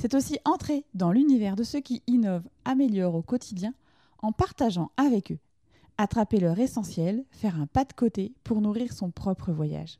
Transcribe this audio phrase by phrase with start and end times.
[0.00, 3.74] c'est aussi entrer dans l'univers de ceux qui innovent, améliorent au quotidien
[4.22, 5.38] en partageant avec eux.
[5.98, 9.98] Attraper leur essentiel, faire un pas de côté pour nourrir son propre voyage.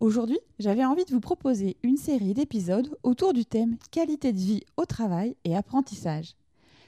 [0.00, 4.64] Aujourd'hui, j'avais envie de vous proposer une série d'épisodes autour du thème qualité de vie
[4.76, 6.34] au travail et apprentissage.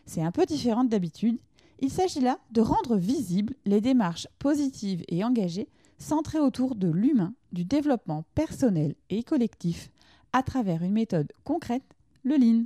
[0.05, 1.39] C'est un peu différent d'habitude.
[1.79, 7.33] Il s'agit là de rendre visibles les démarches positives et engagées centrées autour de l'humain,
[7.53, 9.93] du développement personnel et collectif
[10.33, 12.65] à travers une méthode concrète, le Lean.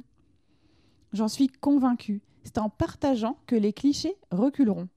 [1.12, 4.88] J'en suis convaincue, c'est en partageant que les clichés reculeront.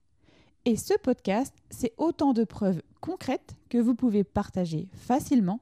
[0.64, 5.60] Et ce podcast, c'est autant de preuves concrètes que vous pouvez partager facilement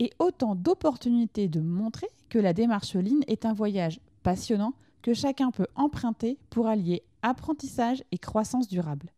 [0.00, 5.50] et autant d'opportunités de montrer que la démarche Lean est un voyage passionnant que chacun
[5.50, 9.12] peut emprunter pour allier apprentissage et croissance durable.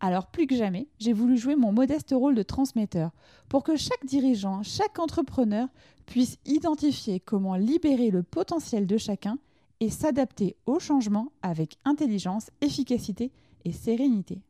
[0.00, 3.10] Alors plus que jamais, j'ai voulu jouer mon modeste rôle de transmetteur
[3.48, 5.68] pour que chaque dirigeant, chaque entrepreneur
[6.06, 9.38] puisse identifier comment libérer le potentiel de chacun
[9.80, 13.30] et s'adapter au changement avec intelligence, efficacité
[13.66, 14.40] et sérénité.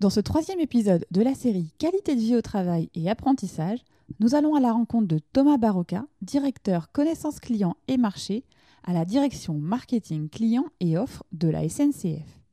[0.00, 3.78] Dans ce troisième épisode de la série Qualité de vie au travail et apprentissage,
[4.18, 8.44] nous allons à la rencontre de Thomas Barocca, directeur connaissance client et marché
[8.82, 12.43] à la direction marketing client et offre de la SNCF.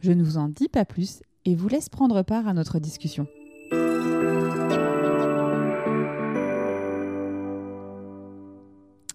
[0.00, 3.26] Je ne vous en dis pas plus et vous laisse prendre part à notre discussion.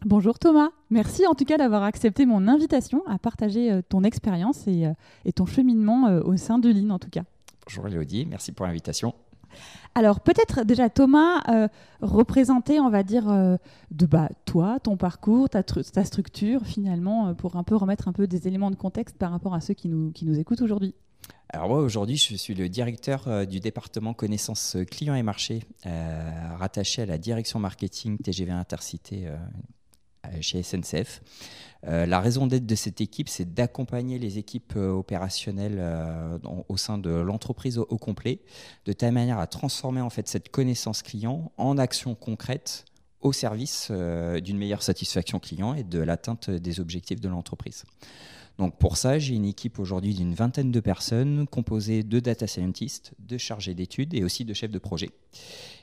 [0.06, 4.68] Bonjour Thomas, merci en tout cas d'avoir accepté mon invitation à partager euh, ton expérience
[4.68, 7.24] et, euh, ton cheminement euh, au sein de Lean en tout cas.
[7.66, 9.13] Bonjour Elodie, merci pour l'invitation.
[9.96, 11.70] Alors peut-être déjà Thomas,
[12.02, 13.26] représenter on va dire
[13.92, 15.64] de bah, toi, ton parcours, ta,
[16.04, 19.62] structure finalement, pour un peu remettre un peu des éléments de contexte par rapport à
[19.62, 20.96] ceux qui nous, écoutent aujourd'hui.
[21.50, 26.32] Alors moi aujourd'hui je suis le directeur euh, du département connaissances clients et marchés euh,
[26.58, 29.38] rattaché à la direction marketing TGV Intercité euh,
[30.42, 31.22] chez SNCF.
[31.86, 35.84] La raison d'être de cette équipe, c'est d'accompagner les équipes opérationnelles
[36.70, 38.40] au sein de l'entreprise au, complet,
[38.86, 42.86] de telle manière à transformer en fait cette connaissance client en action concrète
[43.22, 47.84] au service d'une meilleure satisfaction client et de l'atteinte des objectifs de l'entreprise.
[48.58, 53.14] Donc pour ça, j'ai une équipe aujourd'hui d'une vingtaine de personnes composée de data scientists,
[53.20, 55.10] de chargés d'études et aussi de chefs de projet.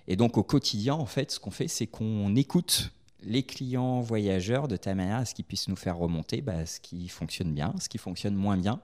[0.07, 4.69] Et donc au quotidien, en fait, ce qu'on fait, c'est qu'on écoute les clients voyageurs
[4.69, 7.75] de telle manière à ce qu'ils puissent nous faire remonter bah, ce qui fonctionne bien,
[7.81, 8.81] ce qui fonctionne moins bien,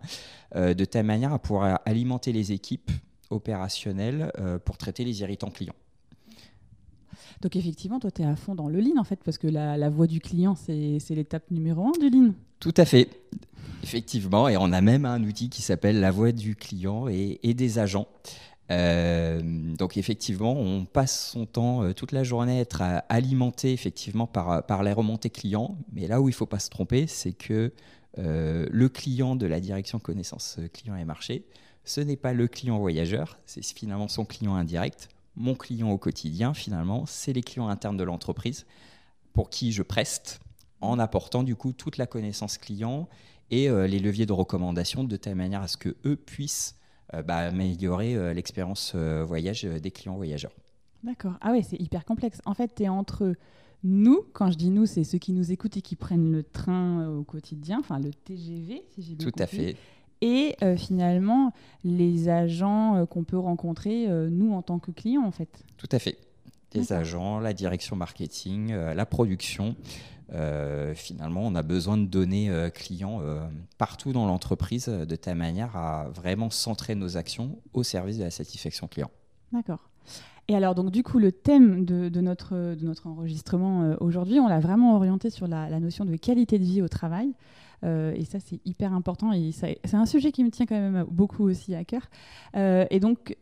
[0.54, 2.90] euh, de telle manière à pouvoir alimenter les équipes
[3.30, 5.74] opérationnelles euh, pour traiter les irritants clients.
[7.40, 9.76] Donc effectivement, toi, tu es à fond dans le lean, en fait, parce que la,
[9.76, 12.32] la voix du client, c'est l'étape numéro un du lean.
[12.60, 13.10] Tout à fait.
[13.82, 17.78] Effectivement, et on a même un outil qui s'appelle la voix du client et, des
[17.78, 18.08] agents.
[18.70, 19.40] Euh,
[19.76, 24.82] donc effectivement, on passe son temps euh, toute la journée à être alimenté effectivement par,
[24.82, 25.76] les remontées clients.
[25.92, 27.72] Mais là où il ne faut pas se tromper, c'est que
[28.18, 31.44] euh, le client de la direction connaissance client et marché,
[31.84, 35.08] ce n'est pas le client voyageur, c'est finalement son client indirect.
[35.36, 38.66] Mon client au quotidien, finalement, c'est les clients internes de l'entreprise
[39.32, 40.40] pour qui je preste
[40.80, 43.08] en apportant du coup toute la connaissance client
[43.50, 46.85] et euh, les leviers de recommandation de telle manière à ce que eux puissent euh,
[47.12, 50.52] bah, améliorer euh, l'expérience voyage des clients voyageurs.
[51.04, 51.34] D'accord.
[51.40, 52.40] Ah oui, c'est hyper complexe.
[52.46, 53.34] En fait, tu es entre
[53.84, 57.08] nous, quand je dis nous, c'est ceux qui nous écoutent et qui prennent le train
[57.08, 59.76] au quotidien, enfin le TGV, si j'ai bien Tout à fait.
[60.22, 61.52] Et finalement,
[61.84, 65.64] les agents qu'on peut rencontrer, nous, en tant que clients, en fait.
[65.76, 66.16] Tout à fait.
[66.74, 69.76] Les agents, la direction marketing, la production.
[70.32, 73.40] Euh, finalement, on a besoin de données euh, clients euh,
[73.78, 78.30] partout dans l'entreprise de telle manière à vraiment centrer nos actions au service de la
[78.30, 79.10] satisfaction client.
[79.52, 79.88] D'accord.
[80.48, 82.54] Et alors, donc, du coup, le thème de, notre,
[83.04, 87.32] enregistrement aujourd'hui, on l'a vraiment orienté sur la, notion de qualité de vie au travail.
[87.82, 89.32] et ça, c'est hyper important.
[89.32, 92.02] Et c'est un sujet qui me tient quand même beaucoup aussi à cœur.
[92.54, 93.36] et donc,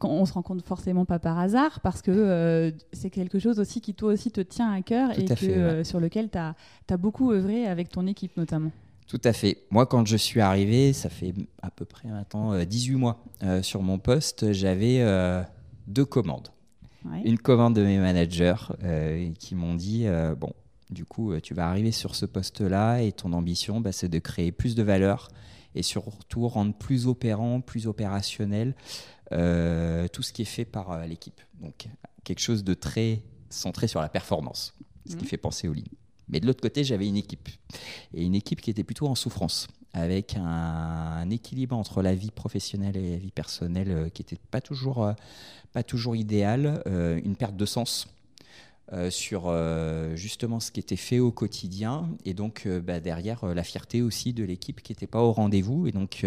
[0.00, 3.94] on se rencontre forcément pas par hasard parce que euh, c'est quelque chose aussi qui
[3.94, 7.88] toi aussi te tient à cœur et euh, sur lequel tu as, beaucoup œuvré avec
[7.88, 8.70] ton équipe notamment.
[9.06, 9.58] Tout à fait.
[9.70, 13.18] Moi, quand je suis arrivé, ça fait à peu près maintenant 18 euh, mois
[13.62, 15.04] sur mon poste, j'avais
[15.86, 16.48] deux commandes.
[17.24, 18.54] Une commande de mes managers
[19.38, 20.06] qui m'ont dit,
[20.38, 20.52] bon,
[20.90, 24.52] Du coup, tu vas arriver sur ce poste-là et ton ambition, bah, c'est de créer
[24.52, 25.28] plus de valeur
[25.74, 28.74] et surtout rendre plus opérant, plus opérationnel
[30.12, 31.40] tout ce qui est fait par l'équipe.
[31.60, 31.88] Donc,
[32.24, 34.74] quelque chose de très centré sur la performance,
[35.06, 35.28] ce qui mmh.
[35.28, 35.86] fait penser aux lignes.
[36.28, 37.48] Mais de l'autre côté, j'avais une équipe.
[38.14, 42.96] Et une équipe qui était plutôt en souffrance, avec un, équilibre entre la vie professionnelle
[42.96, 45.12] et la vie personnelle euh, qui n'était pas toujours, euh,
[45.72, 48.08] pas toujours idéal, euh, une perte de sens.
[49.08, 49.50] sur
[50.16, 54.44] justement ce qui était fait au quotidien et donc bah, derrière la fierté aussi de
[54.44, 56.26] l'équipe qui n'était pas au rendez-vous et donc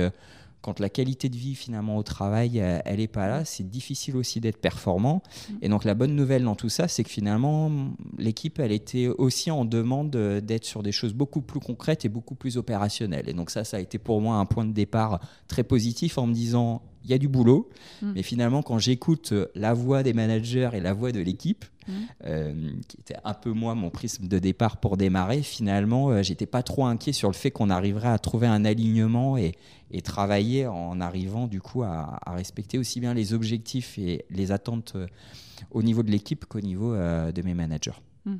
[0.65, 4.17] quand la qualité de vie finalement au travail, euh, elle n'est pas là, c'est difficile
[4.17, 5.21] aussi d'être performant.
[5.21, 5.53] Mm.
[5.61, 7.71] Et donc la bonne nouvelle dans tout ça, c'est que finalement
[8.17, 12.09] l'équipe, elle était aussi en demande euh, d'être sur des choses beaucoup plus concrètes et
[12.09, 13.29] beaucoup plus opérationnelles.
[13.29, 16.25] Et donc ça, ça a été pour moi un point de départ très positif en
[16.25, 17.69] me disant, il y a du boulot,
[18.01, 18.11] mm.
[18.15, 21.93] mais finalement quand j'écoute la voix des managers et la voix de l'équipe, mm.
[22.25, 26.63] euh, qui était un peu moi mon prisme de départ pour démarrer, finalement j'étais pas
[26.63, 29.53] trop inquiet sur le fait qu'on arriverait à trouver un alignement et,
[29.91, 34.93] et travailler en arrivant du coup à, respecter aussi bien les objectifs et les attentes
[34.95, 35.07] euh,
[35.71, 37.99] au niveau de l'équipe qu'au niveau euh, de mes managers.
[38.25, 38.37] Hmm.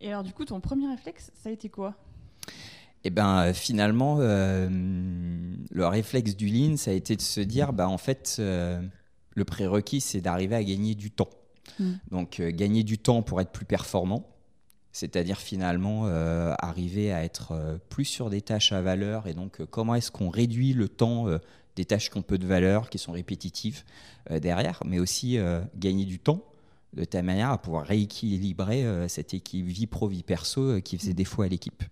[0.00, 1.94] Et alors du coup, ton premier réflexe, ça a été quoi?
[3.04, 7.72] Et eh ben euh, finalement, le réflexe du lean, ça a été de se dire,
[7.72, 11.30] bah en fait, le prérequis, c'est d'arriver à gagner du temps.
[11.78, 11.94] Hmm.
[12.10, 14.26] Donc gagner du temps pour être plus performant,
[14.92, 19.60] c'est-à-dire finalement euh, arriver à être euh, plus sur des tâches à valeur et donc
[19.60, 21.26] euh, comment est-ce qu'on réduit le temps
[21.76, 23.84] des tâches qui ont peu de valeur, qui sont répétitives
[24.30, 25.38] derrière, mais aussi
[25.76, 26.42] gagner du temps
[26.94, 31.42] de telle manière à pouvoir rééquilibrer cette équipe vie pro vie perso qui faisait défaut
[31.42, 31.84] à l'équipe.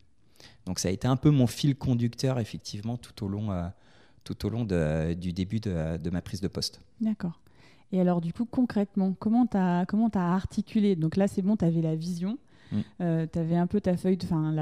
[0.66, 3.70] Donc ça a été un peu mon fil conducteur effectivement tout au long,
[4.25, 6.81] tout au long du début de, ma prise de poste.
[7.00, 7.40] D'accord.
[7.93, 10.96] Et alors du coup concrètement, comment tu as, comment as articulé?
[10.96, 12.38] Donc là c'est bon, tu avais la vision,
[12.72, 12.81] Mm.
[13.00, 14.52] Euh, tu avais un peu ta feuille, enfin,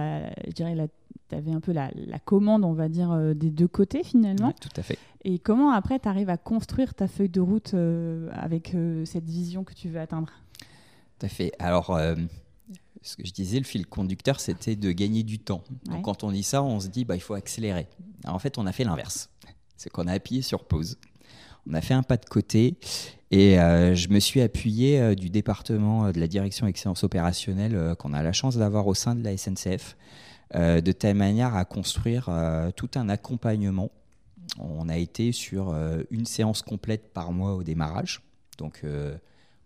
[0.47, 0.89] je dirais,
[1.29, 1.91] tu avais un peu la,
[2.25, 4.53] commande, on va dire, euh, des deux côtés finalement.
[4.53, 4.99] tout à fait.
[5.25, 9.65] Et comment après tu arrives à construire ta feuille de route euh, avec cette vision
[9.65, 10.31] que tu veux atteindre?
[11.19, 11.53] Tout à fait.
[11.59, 11.99] Alors,
[13.05, 15.62] ce que je disais, le fil conducteur, c'était de gagner du temps.
[15.85, 17.87] Donc, quand on dit ça, on se dit, bah, il faut accélérer.
[18.27, 19.31] en fait, on a fait l'inverse.
[19.77, 20.97] C'est qu'on a appuyé sur pause.
[21.69, 22.77] On a fait un pas de côté
[23.31, 27.95] et euh, je me suis appuyé euh, du département euh, de la direction excellence opérationnelle
[27.99, 29.97] qu'on a la chance d'avoir au sein de la SNCF,
[30.55, 32.31] de telle manière à construire
[32.77, 33.91] tout un accompagnement.
[34.61, 35.75] On a été sur
[36.11, 38.23] une séance complète par mois au démarrage.
[38.59, 38.83] Donc,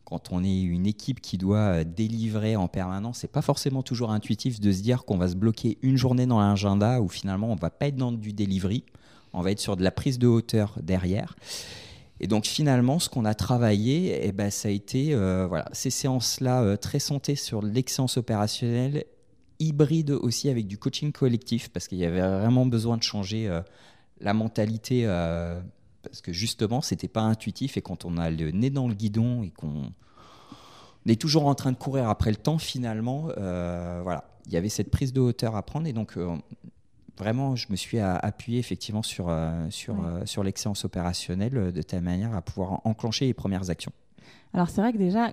[0.09, 4.59] quand on est une équipe qui doit délivrer en permanence, c'est pas forcément toujours intuitif
[4.59, 7.69] de se dire qu'on va se bloquer une journée dans l'agenda où finalement on va
[7.69, 8.85] pas être dans du delivery,
[9.35, 11.37] on va être sur de la prise de hauteur derrière.
[12.21, 15.91] Et donc finalement, ce qu'on a travaillé, eh ben, ça a été euh, voilà, ces
[15.91, 19.05] séances-là euh, très santé sur l'excellence opérationnelle,
[19.59, 23.61] hybride aussi avec du coaching collectif, parce qu'il y avait vraiment besoin de changer euh,
[24.23, 25.05] la mentalité,
[26.09, 29.43] parce que justement, c'était pas intuitif, et quand on a le nez dans le guidon
[29.43, 29.93] et qu'on
[31.07, 33.29] est toujours en train de courir après le temps, finalement,
[34.03, 36.17] voilà, il y avait cette prise de hauteur à prendre, et donc
[37.19, 41.83] vraiment, je me suis appuyé effectivement sur, euh, sur, euh, sur l'excellence opérationnelle euh, de
[41.83, 43.93] telle manière à pouvoir enclencher les premières actions.
[44.55, 45.33] Alors c'est vrai que déjà,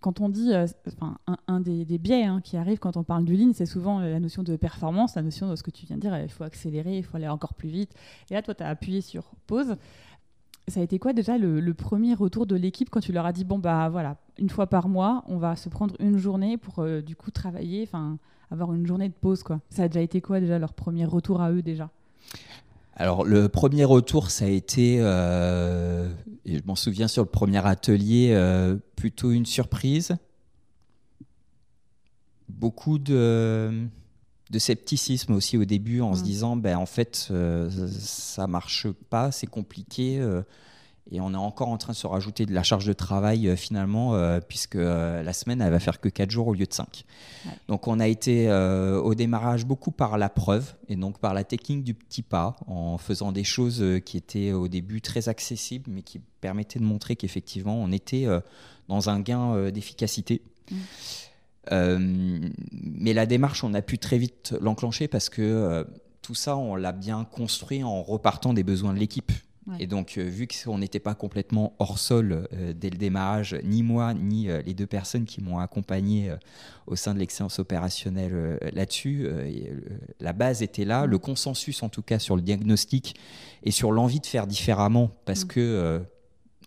[0.00, 0.52] quand on dit,
[0.86, 4.18] enfin, un, des, biais hein, qui arrive quand on parle du lean, c'est souvent la
[4.18, 6.96] notion de performance, la notion de ce que tu viens de dire, il faut accélérer,
[6.96, 7.92] il faut aller encore plus vite.
[8.30, 9.76] Et là, toi, tu as appuyé sur pause.
[10.70, 13.44] Ça a été quoi déjà le, premier retour de l'équipe quand tu leur as dit,
[13.44, 17.16] bon, bah voilà, une fois par mois, on va se prendre une journée pour du
[17.16, 18.18] coup travailler, enfin
[18.50, 19.42] avoir une journée de pause.
[19.42, 19.60] Quoi.
[19.70, 21.90] Ça a déjà été quoi déjà leur premier retour à eux déjà?
[22.94, 26.12] Alors le premier retour, ça a été, euh,
[26.44, 30.16] je m'en souviens sur le premier atelier, euh, plutôt une surprise.
[32.48, 33.86] Beaucoup de,
[34.50, 36.24] de scepticisme aussi au début en se mmh.
[36.24, 40.20] disant, ben, en fait, euh, ça marche pas, c'est compliqué.
[41.12, 43.56] Et on est encore en train de se rajouter de la charge de travail euh,
[43.56, 46.72] finalement, euh, puisque euh, la semaine, elle va faire que 4 jours au lieu de
[46.72, 47.04] 5.
[47.68, 51.84] Donc on a été au démarrage beaucoup par la preuve et donc par la technique
[51.84, 56.20] du petit pas, en faisant des choses qui étaient au début très accessibles, mais qui
[56.40, 58.26] permettaient de montrer qu'effectivement on était
[58.88, 60.42] dans un gain d'efficacité.
[60.70, 60.76] Mm.
[63.00, 65.84] Mais la démarche, on a pu très vite l'enclencher parce que
[66.22, 69.32] tout ça, on l'a bien construit en repartant des besoins de l'équipe.
[69.78, 73.82] Et donc, euh, vu qu'on n'était pas complètement hors sol euh, dès le démarrage, ni
[73.82, 76.32] moi, ni euh, les deux personnes qui m'ont accompagné
[76.86, 79.28] au sein de l'excellence opérationnelle là-dessus,
[80.18, 83.14] la base était là, le consensus en tout cas sur le diagnostic
[83.62, 85.48] et sur l'envie de faire différemment, parce mm.
[85.48, 86.02] que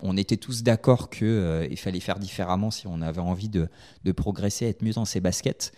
[0.03, 3.67] on était tous d'accord qu'il fallait faire différemment si on avait envie de,
[4.11, 5.71] progresser, être mieux dans ses baskets.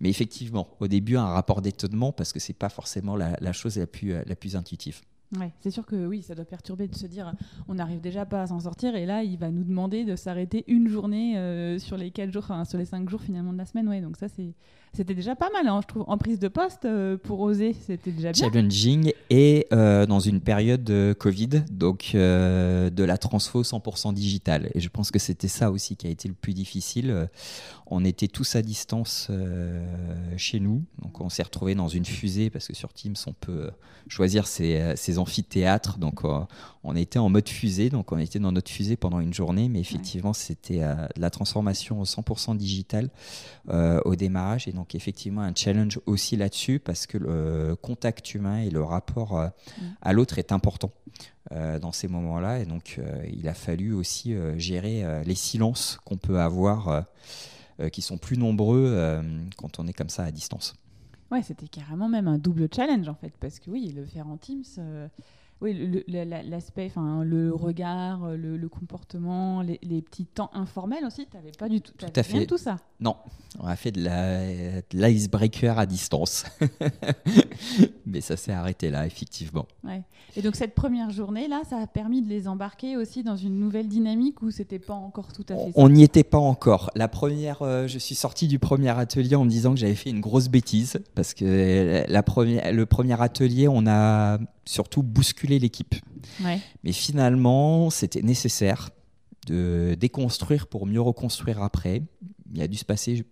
[0.00, 3.86] Mais effectivement, au début, un rapport d'étonnement parce que c'est pas forcément la, chose la
[3.86, 5.00] plus, la plus intuitive.
[5.38, 7.32] Ouais, c'est sûr que oui, ça doit perturber de se dire
[7.68, 10.64] on n'arrive déjà pas à s'en sortir et là il va nous demander de s'arrêter
[10.66, 13.88] une journée euh, sur les quatre jours, sur les cinq jours finalement de la semaine.
[13.88, 14.54] Ouais, donc ça c'est
[14.92, 18.10] c'était déjà pas mal, hein, je trouve, en prise de poste euh, pour oser, c'était
[18.10, 18.50] déjà bien.
[18.50, 24.70] Challenging et euh, dans une période de Covid, donc de la transfo 100% digitale.
[24.74, 27.28] Et je pense que c'était ça aussi qui a été le plus difficile.
[27.86, 29.30] On était tous à distance
[30.36, 33.70] chez nous, donc on s'est retrouvés dans une fusée parce que sur Teams on peut
[34.08, 35.98] choisir ses, ses amphithéâtre.
[35.98, 36.40] Donc, euh,
[36.82, 37.90] on était en mode fusée.
[37.90, 39.68] Donc, on était dans notre fusée pendant une journée.
[39.68, 43.10] Mais effectivement, c'était euh, la transformation 100% digitale
[43.68, 44.68] euh, au démarrage.
[44.68, 49.34] Et donc, effectivement, un challenge aussi là-dessus parce que le contact humain et le rapport
[49.34, 49.82] mm.
[50.02, 50.90] à l'autre est important.
[51.50, 52.60] dans ces moments-là.
[52.60, 53.00] Et donc,
[53.32, 57.04] il a fallu aussi gérer les silences qu'on peut avoir,
[57.92, 59.20] qui sont plus nombreux
[59.56, 60.74] quand on est comme ça à distance.
[61.30, 64.36] Ouais, c'était carrément même un double challenge en fait, parce que oui, le faire en
[64.36, 65.08] Teams, euh,
[65.60, 71.68] oui, l'aspect, enfin, le regard, le, comportement, les, petits temps informels aussi, tu n'avais pas
[71.68, 72.76] du tout, tout à fait tout ça.
[73.00, 73.16] Non,
[73.58, 76.44] on a fait de l'icebreaker à distance,
[78.06, 79.66] mais ça s'est arrêté là, effectivement.
[79.84, 80.02] Ouais.
[80.36, 83.58] Et donc cette première journée là, ça a permis de les embarquer aussi dans une
[83.58, 85.72] nouvelle dynamique où c'était pas encore tout à fait.
[85.74, 86.90] On n'y était pas encore.
[86.94, 90.10] La première, euh, je suis sorti du premier atelier en me disant que j'avais fait
[90.10, 95.94] une grosse bêtise parce que la première, le premier atelier, on a surtout bousculer l'équipe.
[96.84, 98.90] Mais finalement, c'était nécessaire
[99.46, 102.02] de déconstruire pour mieux reconstruire après.
[102.52, 103.24] Il a dû se passer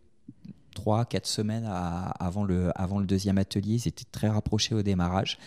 [0.75, 3.75] trois, quatre semaines avant, le, avant le deuxième atelier.
[3.75, 5.39] Ils étaient très rapprochés au démarrage.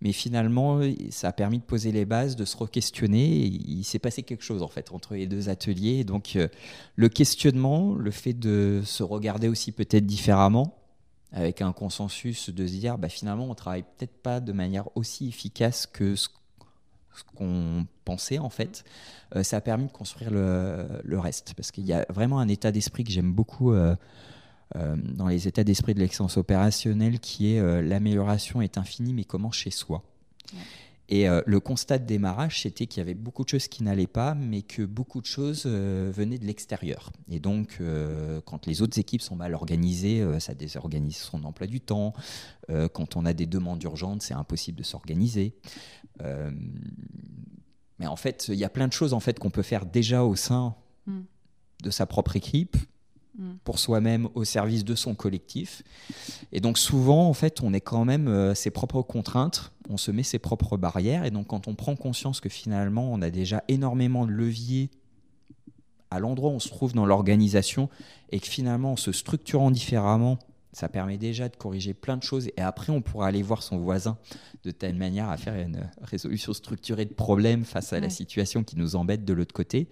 [0.00, 0.80] Mais finalement,
[1.10, 3.26] ça a permis de poser les bases, de se re-questionner.
[3.26, 6.04] Il s'est passé quelque chose en fait entre les deux ateliers.
[6.04, 6.48] Donc, euh,
[6.94, 10.78] le questionnement, le fait de se regarder aussi peut-être différemment,
[11.32, 15.28] avec un consensus de se dire bah, finalement on travaille peut-être pas de manière aussi
[15.28, 16.28] efficace que ce,
[17.34, 18.84] qu'on pensait en fait,
[19.36, 21.54] euh, ça a permis de construire le, reste.
[21.54, 23.96] Parce qu'il y a vraiment un état d'esprit que j'aime beaucoup euh,
[24.76, 29.50] euh, dans les états d'esprit de l'excellence opérationnelle qui est l'amélioration est infinie mais comment
[29.50, 30.02] chez soi?
[31.08, 34.06] Et euh, le constat de démarrage, c'était qu'il y avait beaucoup de choses qui n'allaient
[34.06, 37.12] pas, mais que beaucoup de choses euh, venaient de l'extérieur.
[37.30, 41.80] Et donc, euh, quand les autres équipes sont mal organisées, ça désorganise son emploi du
[41.80, 42.12] temps.
[42.92, 45.54] quand on a des demandes urgentes, c'est impossible de s'organiser.
[47.98, 50.24] mais en fait, il y a plein de choses en fait qu'on peut faire déjà
[50.24, 50.74] au sein
[51.06, 51.22] hmm.
[51.82, 52.76] de sa propre équipe
[53.38, 53.52] Mm.
[53.62, 55.82] pour soi-même au service de son collectif.
[56.50, 60.10] Et donc souvent, en fait, on est quand même euh, ses propres contraintes, on se
[60.10, 61.24] met ses propres barrières.
[61.24, 64.90] Et donc quand on prend conscience que finalement, on a déjà énormément de leviers
[66.10, 67.88] à l'endroit où on se trouve dans l'organisation
[68.30, 70.38] et que finalement, en se structurant différemment,
[70.72, 73.78] ça permet déjà de corriger plein de choses et après on pourra aller voir son
[73.78, 74.18] voisin
[74.64, 78.76] de telle manière à faire une résolution structurée de problèmes face à la situation qui
[78.76, 79.88] nous embête de l'autre côté.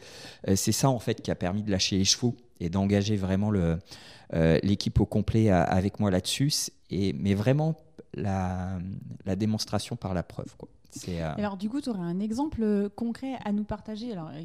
[0.49, 3.53] Euh, c'est ça en fait qui a permis de lâcher les chevaux et d'engager vraiment
[3.53, 6.53] euh, l'équipe au complet avec moi là-dessus.
[6.91, 7.77] Et, mais vraiment
[8.15, 8.79] la,
[9.25, 10.57] la, démonstration par la preuve.
[10.57, 10.69] Quoi.
[11.09, 14.13] Euh, alors du coup, tu aurais un exemple concret à nous partager?
[14.13, 14.43] Alors, euh,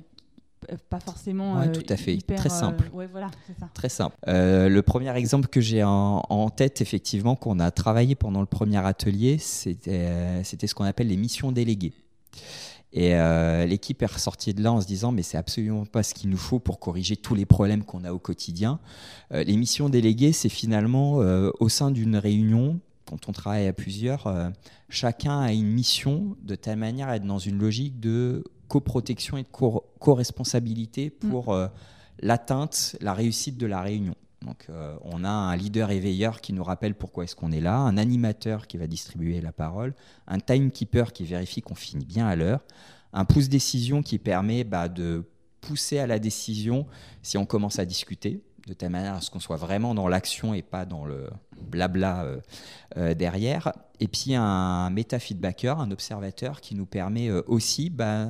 [0.90, 3.70] pas forcément ouais, tout à fait très simple ouais, voilà, ça.
[3.74, 8.42] très simple le premier exemple que j'ai en, en, tête effectivement qu'on a travaillé pendant
[8.42, 11.94] le premier atelier c'était c'était ce qu'on appelle les missions déléguées
[12.94, 16.14] et euh, l'équipe est ressortie de là en se disant mais c'est absolument pas ce
[16.14, 18.80] qu'il nous faut pour corriger tous les problèmes qu'on a au quotidien.
[19.32, 23.74] Euh, les missions déléguées, c'est finalement euh, au sein d'une réunion, quand on travaille à
[23.74, 24.34] plusieurs,
[24.88, 29.44] chacun a une mission de telle manière à être dans une logique de coprotection et
[29.44, 29.50] de
[30.00, 31.70] co-responsabilité pour mm.
[32.22, 34.16] l'atteinte, la réussite de la réunion.
[34.46, 37.78] Donc, euh, on a un leader éveilleur qui nous rappelle pourquoi est-ce qu'on est là,
[37.78, 39.94] un animateur qui va distribuer la parole,
[40.28, 42.62] un timekeeper qui vérifie qu'on finit bien à l'heure,
[43.14, 45.26] un pouce décision qui permet bah, de
[45.60, 46.88] pousser à la décision
[47.22, 50.56] si on commence à discuter, de telle manière à ce qu'on soit vraiment dans l'action
[50.56, 51.30] et pas dans le
[51.62, 52.40] blabla euh,
[52.98, 53.74] euh, derrière.
[54.00, 58.30] Et puis un méta-feedbacker, un observateur qui nous permet aussi bah,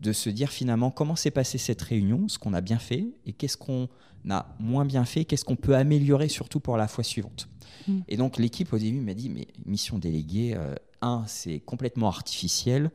[0.00, 3.32] de se dire finalement comment s'est passée cette réunion, ce qu'on a bien fait et
[3.32, 3.88] qu'est-ce qu'on
[4.30, 7.48] a moins bien fait, qu'est-ce qu'on peut améliorer surtout pour la fois suivante.
[7.86, 8.00] Mm.
[8.08, 12.90] Et donc l'équipe au début m'a dit, mais mission déléguée, euh, un, c'est complètement artificiel,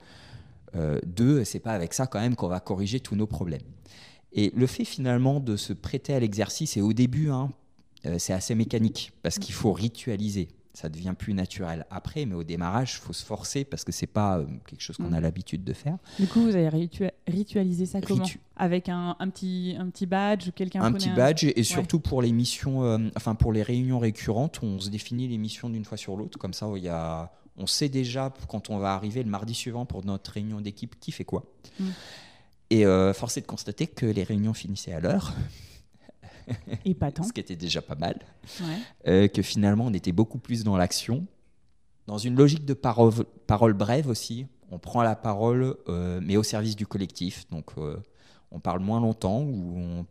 [0.75, 3.61] euh, deux, c'est pas avec ça quand même qu'on va corriger tous nos problèmes.
[4.31, 7.51] Et le fait finalement de se prêter à l'exercice, et au début, hein,
[8.05, 10.47] euh, c'est assez mécanique, parce qu'il faut ritualiser.
[10.73, 14.07] Ça devient plus naturel après, mais au démarrage, il faut se forcer parce que c'est
[14.07, 15.13] pas euh, quelque chose qu'on Mm.
[15.13, 15.97] a l'habitude de faire.
[16.19, 20.05] Du coup, vous avez ritua- ritualisé ça comment Ritu- Avec un, un petit, un petit
[20.07, 23.53] badge ou quelqu'un un petit badge et, et surtout pour les missions, euh, enfin pour
[23.53, 26.39] les réunions récurrentes, on se définit les missions d'une fois sur l'autre.
[26.39, 29.85] Comme ça, il y a, on sait déjà quand on va arriver le mardi suivant
[29.85, 31.43] pour notre réunion d'équipe qui fait quoi.
[31.79, 31.85] Mm.
[32.71, 35.33] Et euh, force est de constater que les réunions finissaient à l'heure,
[36.85, 37.23] épatant.
[37.23, 38.19] ce qui était déjà pas mal.
[38.61, 38.77] Ouais.
[39.07, 41.25] euh, que finalement on était beaucoup plus dans l'action,
[42.07, 43.13] dans une logique de parole,
[43.47, 44.47] parole brève aussi.
[44.71, 47.47] On prend la parole, euh, mais au service du collectif.
[47.51, 47.97] Donc euh,
[48.51, 50.05] on parle moins longtemps ou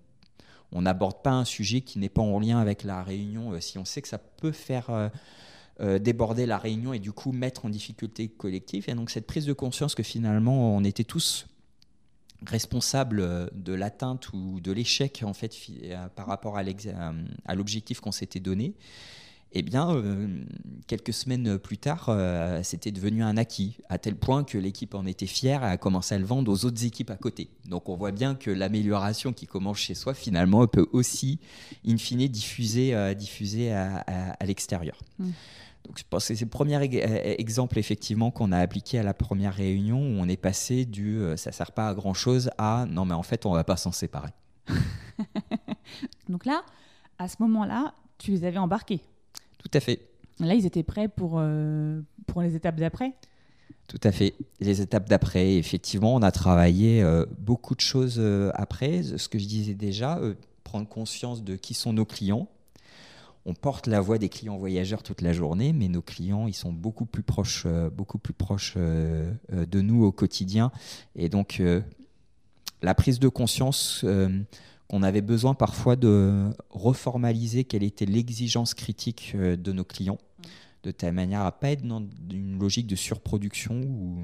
[0.73, 3.59] on n'aborde pas un sujet qui n'est pas en lien avec la réunion.
[3.61, 5.11] si on sait que ça peut faire
[5.81, 8.89] euh, déborder la réunion et du coup mettre en difficulté le collectif.
[8.89, 11.47] Et donc cette prise de conscience que finalement on était tous
[12.47, 17.13] responsables euh, de l'atteinte ou de l'échec en fait euh, par rapport euh,
[17.45, 18.75] à l'objectif qu'on s'était donné.
[19.55, 20.03] Eh bien,
[20.87, 22.09] quelques semaines plus tard,
[22.63, 26.15] c'était devenu un acquis, à tel point que l'équipe en était fière et a commencé
[26.15, 27.51] à le vendre aux autres équipes à côté.
[27.69, 31.39] Donc on voit bien que l'amélioration qui commence chez soi, finalement, peut aussi,
[31.87, 33.97] in fine, diffuser, diffuser à,
[34.41, 34.97] à- l'extérieur.
[35.19, 35.31] Mm.
[35.93, 39.13] Donc je pense que c'est le premier euh, exemple, effectivement, qu'on a appliqué à la
[39.13, 43.05] première réunion, où on est passé du euh, ça sert pas à grand-chose à non,
[43.05, 44.31] mais en fait, on va pas s'en séparer.
[46.31, 46.63] Donc là,
[47.19, 49.03] à ce moment-là, tu les avais embarqués.
[49.59, 50.01] Tout à fait.
[50.41, 53.13] Là, ils étaient prêts pour, euh, pour les étapes d'après.
[53.87, 54.35] Tout à fait.
[54.61, 59.03] Les étapes d'après, effectivement, on a travaillé euh, beaucoup de choses euh, après.
[59.03, 60.19] Ce que je disais déjà,
[60.65, 62.49] prendre conscience de qui sont nos clients.
[63.45, 66.73] On porte la voix des clients voyageurs toute la journée, mais nos clients, ils sont
[66.73, 70.71] beaucoup plus proches, euh, beaucoup plus proches euh, euh, de nous au quotidien.
[71.17, 71.61] Et donc,
[72.83, 74.05] la prise de conscience
[74.89, 80.19] qu'on avait besoin parfois de reformaliser quelle était l'exigence critique de nos clients
[80.83, 84.19] de telle manière à pas être dans une logique de surproduction ou,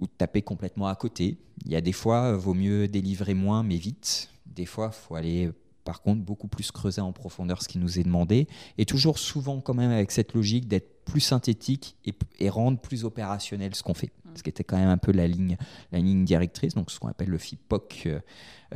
[0.00, 1.36] de taper complètement à côté.
[1.66, 4.30] Il y a des fois, vaut mieux délivrer moins mais vite.
[4.46, 5.50] Des fois, faut aller
[5.90, 8.46] par contre beaucoup plus creuser en profondeur ce qui nous est demandé.
[8.78, 13.04] Et toujours souvent quand même avec cette logique d'être plus synthétique et, et rendre plus
[13.04, 14.12] opérationnel ce qu'on fait.
[14.36, 15.56] Ce qui était quand même un peu la ligne,
[15.90, 18.20] la ligne directrice, donc ce qu'on appelle le FIPOC euh,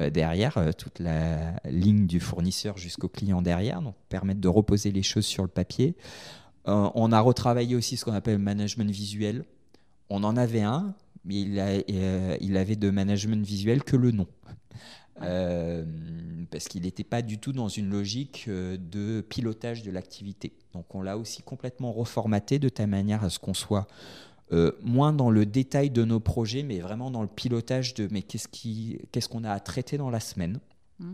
[0.01, 4.91] euh, derrière, euh, toute la ligne du fournisseur jusqu'au client derrière, donc permettre de reposer
[4.91, 5.95] les choses sur le papier.
[6.67, 9.45] Euh, on a retravaillé aussi ce qu'on appelle le management visuel.
[10.11, 14.11] On en avait un, mais il, a- euh, il avait de management visuel que le
[14.11, 14.27] nom.
[15.23, 15.85] Euh,
[16.51, 20.53] parce qu'il n'était pas du tout dans une logique euh, de pilotage de l'activité.
[20.73, 23.87] Donc on l'a aussi complètement reformaté de telle manière à ce qu'on soit
[24.53, 28.23] euh, moins dans le détail de nos projets, mais vraiment dans le pilotage de mais
[28.23, 30.59] qu'est-ce qu'on a à traiter dans la semaine?
[30.99, 31.13] Mm.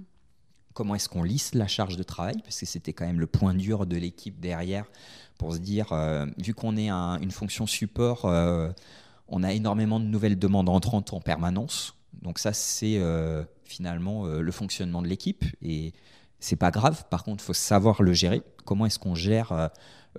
[0.73, 2.37] Comment est-ce qu'on lisse la charge de travail?
[2.43, 4.87] Parce que c'était quand même le point dur de l'équipe derrière
[5.37, 8.25] pour se dire, euh, vu qu'on est un- une fonction support,
[9.29, 11.97] on a énormément de nouvelles demandes entrantes en permanence.
[12.23, 12.99] Donc ça, c'est
[13.71, 15.45] finalement euh, le fonctionnement de l'équipe.
[15.63, 15.93] Et
[16.41, 17.05] c'est pas grave.
[17.11, 18.43] Par contre, il faut savoir le gérer.
[18.65, 19.69] Comment est-ce qu'on gère euh,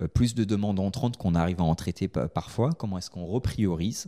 [0.00, 2.70] euh, plus de demandes entrantes qu'on arrive à en traiter pa- parfois?
[2.78, 4.06] Comment est-ce qu'on repriorise?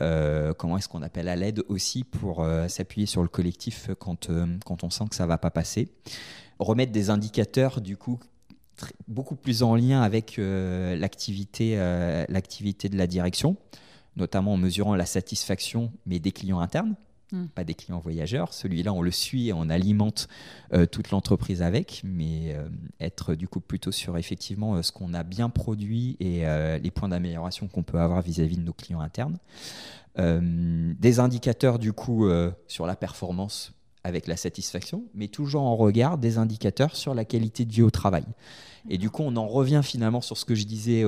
[0.00, 4.30] Euh, Comment est-ce qu'on appelle à l'aide aussi pour euh, s'appuyer sur le collectif quand,
[4.30, 5.88] euh, quand on sent que ça va pas passer?
[6.58, 8.20] Remettre des indicateurs, du coup,
[9.08, 11.76] beaucoup plus en lien avec l'activité
[12.28, 13.56] l'activité de la direction,
[14.16, 16.94] notamment en mesurant la satisfaction, mais des clients internes,
[17.32, 17.46] Mm.
[17.46, 18.52] pas des clients voyageurs.
[18.52, 20.28] Celui-là, on le suit et on alimente
[20.72, 22.68] euh, toute l'entreprise avec, mais euh,
[23.00, 26.44] être du coup plutôt sur effectivement euh, ce qu'on a bien produit et
[26.82, 29.38] les points d'amélioration qu'on peut avoir vis-à-vis de nos clients internes.
[30.16, 32.28] Des indicateurs du coup
[32.68, 33.72] sur la performance
[34.04, 37.90] avec la satisfaction, mais toujours en regard des indicateurs sur la qualité de vie au
[37.90, 38.24] travail.
[38.88, 41.04] Et du coup, on en revient finalement sur ce que je disais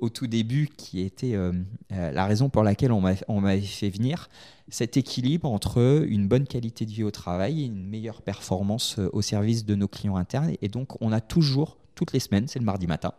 [0.00, 1.52] au tout début, qui était euh,
[1.92, 4.28] euh, la raison pour laquelle on m'a- on m'avait fait venir,
[4.68, 9.08] cet équilibre entre une bonne qualité de vie au travail et une meilleure performance euh,
[9.12, 10.52] au service de nos clients internes.
[10.60, 13.12] Et donc, on a toujours, toutes les semaines, c'est le mardi matin,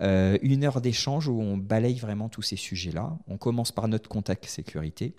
[0.00, 3.16] une heure d'échange où on balaye vraiment tous ces sujets-là.
[3.28, 5.14] On commence par notre contact sécurité.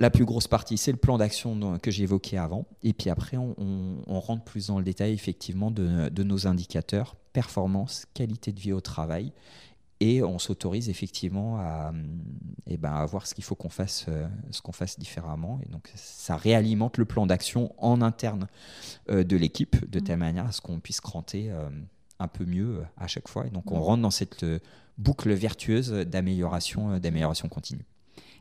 [0.00, 2.66] La plus grosse partie, c'est le plan d'action que j'évoquais avant.
[2.82, 8.52] Et puis après, on, rentre plus dans le détail, effectivement, de nos indicateurs, performance, qualité
[8.52, 9.32] de vie au travail.
[10.00, 12.18] Et on s'autorise effectivement à, hum,
[12.66, 15.60] eh ben, à voir ce qu'il faut qu'on fasse, euh, ce qu'on fasse différemment.
[15.64, 18.48] Et donc, ça réalimente le plan d'action en interne
[19.10, 21.70] euh, de l'équipe, de telle manière à ce qu'on puisse cranter euh,
[22.18, 23.46] un peu mieux à chaque fois.
[23.46, 23.82] Et donc, on Mhm.
[23.82, 24.44] rentre dans cette
[24.98, 27.84] boucle vertueuse d'amélioration, d'amélioration continue.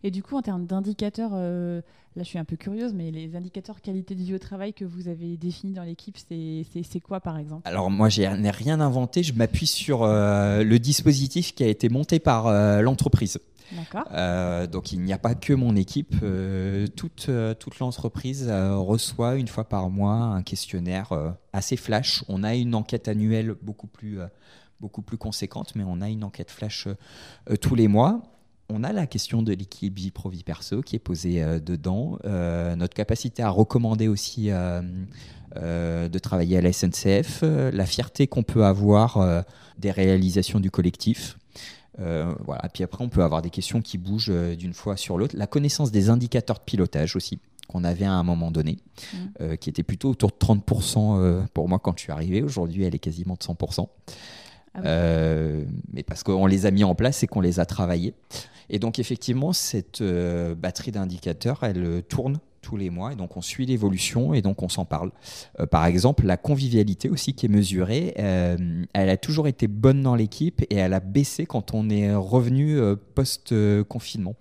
[0.04, 1.82] Et du coup, en termes d'indicateurs, euh,
[2.16, 4.86] là je suis un peu curieuse, mais les indicateurs qualité de vie au travail que
[4.86, 7.68] vous avez définis dans l'équipe, c'est quoi par exemple?
[7.68, 11.90] Alors moi, je n'ai rien inventé, je m'appuie sur euh, le dispositif qui a été
[11.90, 13.40] monté par euh, l'entreprise.
[14.12, 16.16] Euh, donc il n'y a pas que mon équipe,
[16.98, 21.14] toute, toute l'entreprise reçoit une fois par mois un questionnaire
[21.54, 22.26] assez flash.
[22.28, 24.20] On a une enquête annuelle beaucoup plus,
[24.82, 26.90] beaucoup plus conséquente, mais on a une enquête flash
[27.62, 28.24] tous les mois
[28.72, 32.18] on a la question de l'équipe vie pro vie perso qui est posée euh, dedans.
[32.26, 34.82] Euh, notre capacité à recommander aussi euh,
[35.56, 39.44] de travailler à la SNCF, la fierté qu'on peut avoir
[39.78, 41.38] des réalisations du collectif.
[41.98, 42.70] voilà.
[42.74, 45.36] Puis après, on peut avoir des questions qui bougent d'une fois sur l'autre.
[45.38, 48.78] La connaissance des indicateurs de pilotage aussi qu'on avait à un moment donné,
[49.14, 49.58] mmh.
[49.58, 52.42] qui était plutôt autour de 30% pour moi quand je suis arrivé.
[52.42, 53.88] Aujourd'hui, elle est quasiment de 100%.
[54.74, 54.82] Ah
[55.94, 58.14] mais parce qu'on les a mis en place et qu'on les a travaillés.
[58.72, 63.36] Et donc effectivement, cette euh, batterie d'indicateurs, elle euh, tourne tous les mois et donc
[63.36, 65.12] on suit l'évolution et donc on s'en parle.
[65.60, 70.16] Euh, par exemple, la convivialité aussi qui est mesurée, elle a toujours été bonne dans
[70.16, 72.80] l'équipe et elle a baissé quand on est revenu
[73.16, 74.36] post-confinement.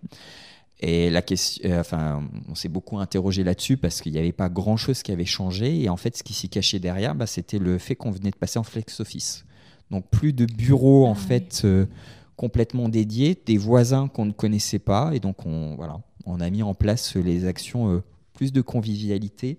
[0.83, 5.03] Et la question, enfin, on s'est beaucoup interrogé là-dessus parce qu'il n'y avait pas grand-chose
[5.03, 5.83] qui avait changé.
[5.83, 8.37] Et en fait, ce qui s'y cachait derrière, bah, c'était le fait qu'on venait de
[8.37, 9.45] passer en flex office.
[9.91, 11.67] Donc plus de bureaux en ah fait
[12.41, 15.11] complètement dédié, des voisins qu'on ne connaissait pas.
[15.13, 19.59] Et donc, on, voilà, on a mis en place les actions euh, plus de convivialité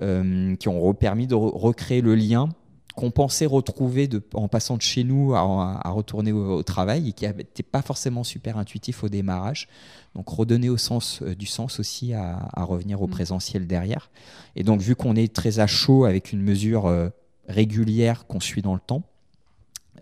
[0.00, 2.48] euh, qui ont permis de recréer le lien
[2.96, 7.26] qu'on pensait retrouver de, en passant de chez nous à, retourner au, travail et qui
[7.26, 9.68] n'était pas forcément super intuitif au démarrage.
[10.14, 13.10] Donc redonner au sens, euh, du sens aussi à, revenir au mmh.
[13.10, 14.10] présentiel derrière.
[14.56, 16.90] Et donc vu qu'on est très à chaud avec une mesure
[17.48, 19.02] régulière qu'on suit dans le temps,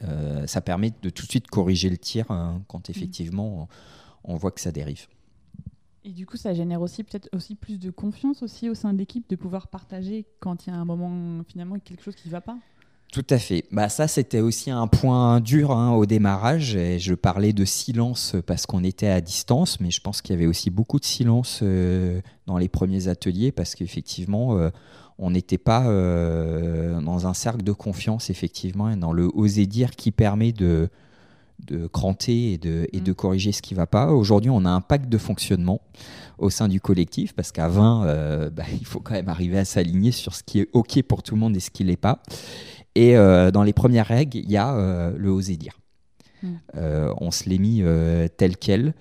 [0.03, 3.69] euh, ça permet de tout de suite corriger le tir hein, quand effectivement
[4.25, 5.07] on, voit que ça dérive.
[6.05, 8.99] Et du coup, ça génère aussi peut-être aussi plus de confiance aussi au sein de
[8.99, 12.33] l'équipe de pouvoir partager quand il y a un moment finalement quelque chose qui ne
[12.33, 12.59] va pas.
[13.13, 13.67] Tout à fait.
[13.71, 16.77] Bah ça, c'était aussi un point dur hein, au démarrage.
[16.77, 20.39] Et je parlais de silence parce qu'on était à distance, mais je pense qu'il y
[20.39, 24.71] avait aussi beaucoup de silence euh, dans les premiers ateliers parce qu'effectivement, euh,
[25.19, 29.91] on n'était pas euh, dans un cercle de confiance, effectivement, et dans le oser dire
[29.91, 30.89] qui permet de,
[31.67, 33.15] de cranter et de, et de mm.
[33.15, 34.11] corriger ce qui ne va pas.
[34.13, 35.81] Aujourd'hui, on a un pacte de fonctionnement
[36.39, 39.65] au sein du collectif, parce qu'à 20, euh, bah, il faut quand même arriver à
[39.65, 41.97] s'aligner sur ce qui est OK pour tout le monde et ce qui ne l'est
[41.97, 42.23] pas.
[42.95, 45.79] Et euh, dans les premières règles, il y a le oser dire.
[46.43, 46.57] Mm.
[47.21, 47.83] on se l'est mis
[48.37, 48.95] tel quel.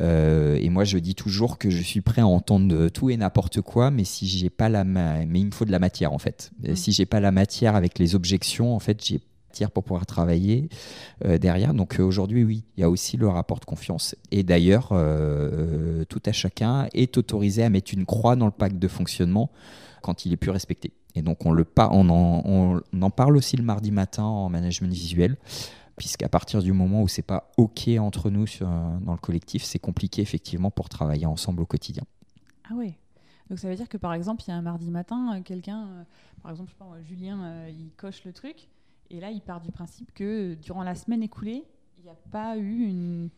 [0.00, 3.60] Euh, et moi, je dis toujours que je suis prêt à entendre tout et n'importe
[3.60, 6.50] quoi, mais si j'ai pas la, mais il me faut de la matière en fait.
[6.62, 6.74] Mm.
[6.74, 10.70] Si j'ai pas la matière avec les objections, en fait, j'ai matière pour pouvoir travailler
[11.26, 11.74] euh, derrière.
[11.74, 14.14] Donc euh, aujourd'hui, oui, il y a aussi le rapport de confiance.
[14.30, 14.88] Et d'ailleurs,
[16.08, 19.50] tout à chacun est autorisé à mettre une croix dans le pacte de fonctionnement
[20.00, 20.92] quand il est plus respecté.
[21.14, 24.92] Et donc on, le on, en, on en parle aussi le mardi matin en management
[24.92, 25.36] visuel
[25.96, 30.22] puisqu'à partir du moment où c'est pas OK entre nous dans le collectif, c'est compliqué
[30.22, 32.04] effectivement pour travailler ensemble au quotidien.
[32.68, 32.98] Ah ouais.
[33.48, 35.86] Donc ça veut dire que par exemple, il y a un mardi matin, euh, quelqu'un,
[35.86, 36.02] euh,
[36.42, 38.68] par exemple, je sais Julien, euh, il coche le truc,
[39.10, 41.64] et là, il part du principe que durant la semaine écoulée,
[41.98, 43.28] il n'y a pas eu une...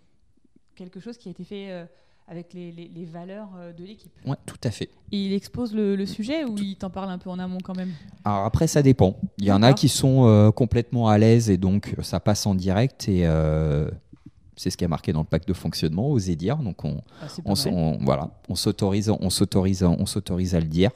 [0.77, 1.89] quelque chose qui a été fait
[2.27, 4.13] avec les, les, valeurs euh, de l'équipe.
[4.27, 4.89] Oui, tout à fait.
[5.13, 7.93] Et il expose le, sujet ou il t'en parle un peu en amont quand même?
[8.25, 9.17] Alors après, ça dépend.
[9.39, 12.47] Il y en a qui sont euh, complètement à l'aise et donc euh, ça passe
[12.47, 13.29] en direct et
[14.57, 16.57] c'est ce qui a marqué dans le pacte de fonctionnement, oser dire.
[16.59, 20.91] Donc on, ah, on, voilà, on s'autorise, on s'autorise, on s'autorise à le dire.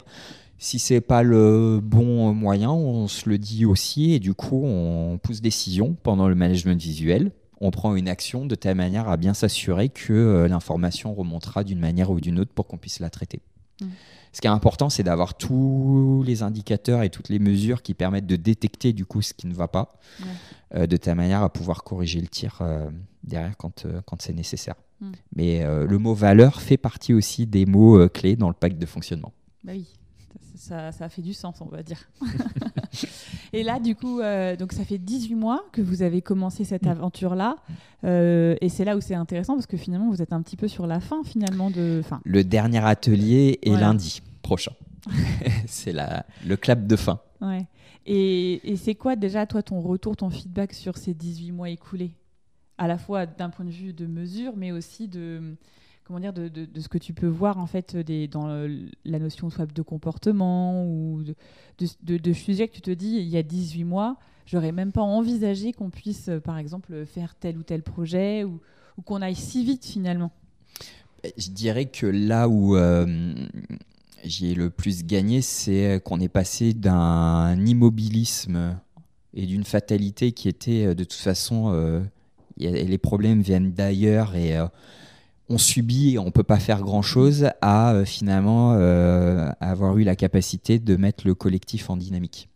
[0.60, 5.18] Si c'est pas le bon moyen, on se le dit aussi et du coup on
[5.22, 9.34] pousse décision pendant le management visuel on prend une action de telle manière à bien
[9.34, 13.40] s'assurer que euh, l'information remontera d'une manière ou d'une autre pour qu'on puisse la traiter.
[13.80, 13.86] Mm.
[14.32, 18.26] Ce qui est important, c'est d'avoir tous les indicateurs et toutes les mesures qui permettent
[18.26, 19.98] de détecter du coup ce qui ne va pas,
[20.74, 22.90] euh, de telle manière à pouvoir corriger le tir euh,
[23.24, 24.74] derrière quand, quand c'est nécessaire.
[25.00, 25.12] Mm.
[25.34, 29.32] Mais le mot valeur fait partie aussi des mots clés dans le pacte de fonctionnement.
[29.64, 29.86] Bah oui
[30.58, 32.10] ça, ça, fait du sens, on va dire.
[33.52, 36.84] et là, du coup, euh, donc ça fait 18 mois que vous avez commencé cette
[36.84, 36.90] mm.
[36.90, 37.56] aventure-là.
[38.04, 40.68] Euh, et c'est là où c'est intéressant parce que finalement, vous êtes un petit peu
[40.68, 41.70] sur la fin, finalement.
[41.70, 42.02] de.
[42.04, 42.20] Fin.
[42.24, 44.72] Le dernier atelier est lundi prochain.
[45.66, 45.94] c'est
[46.46, 47.20] le clap de fin.
[47.40, 47.66] Ouais.
[48.06, 52.12] Et, et c'est quoi déjà, toi, ton retour, ton feedback sur ces 18 mois écoulés?
[52.78, 55.56] À la fois d'un point de vue de mesure, mais aussi de
[56.08, 58.48] comment dire, de, de, ce que tu peux voir en fait des, dans
[59.04, 63.36] la notion soit de comportement ou de, de, sujets que tu te dis il y
[63.36, 64.16] a 18 mois,
[64.46, 68.58] j'aurais même pas envisagé qu'on puisse par exemple faire tel ou tel projet ou,
[68.96, 70.32] ou qu'on aille si vite finalement.
[71.36, 72.74] Je dirais que là où
[74.24, 78.80] j'ai le plus gagné, c'est qu'on est passé d'un immobilisme
[79.34, 82.02] et d'une fatalité qui était de toute façon,
[82.56, 84.56] les problèmes viennent d'ailleurs et
[85.48, 90.04] on subit et on peut pas faire grand chose à euh, finalement euh, avoir eu
[90.04, 92.48] la capacité de mettre le collectif en dynamique.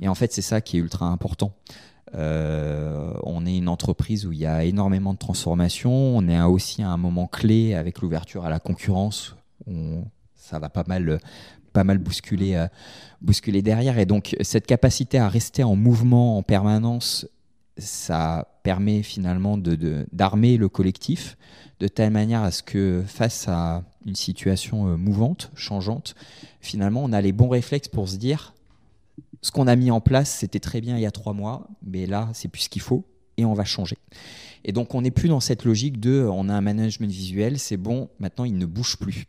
[0.00, 1.52] Et en fait, c'est ça qui est ultra important.
[2.14, 5.92] Euh, on est une entreprise où il y a énormément de transformation.
[5.92, 9.36] On est aussi à un moment clé avec l'ouverture à la concurrence.
[10.34, 11.20] ça va pas mal,
[11.72, 12.66] pas mal bousculer,
[13.20, 13.98] bousculer derrière.
[13.98, 17.26] Et donc, cette capacité à rester en mouvement en permanence,
[17.76, 21.36] ça permet finalement d'armer le collectif
[21.82, 26.14] de telle manière à ce que face à une situation euh, mouvante, changeante,
[26.60, 28.54] finalement, on a les bons réflexes pour se dire
[29.42, 32.06] ce qu'on a mis en place, c'était très bien il y a trois mois, mais
[32.06, 33.04] là, c'est plus ce qu'il faut
[33.36, 33.98] et on va changer.
[34.64, 37.76] Et donc, on n'est plus dans cette logique de on a un management visuel, c'est
[37.76, 39.26] bon, maintenant il ne bouge plus.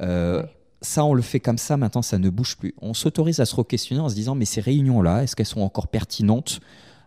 [0.00, 0.42] Euh,
[0.80, 2.74] ça, on le fait comme ça, maintenant ça ne bouge plus.
[2.82, 5.86] On s'autorise à se re-questionner en se disant mais ces réunions-là, est-ce qu'elles sont encore
[5.86, 6.58] pertinentes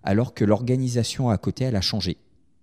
[0.04, 2.16] alors que l'organisation à côté, elle a changé?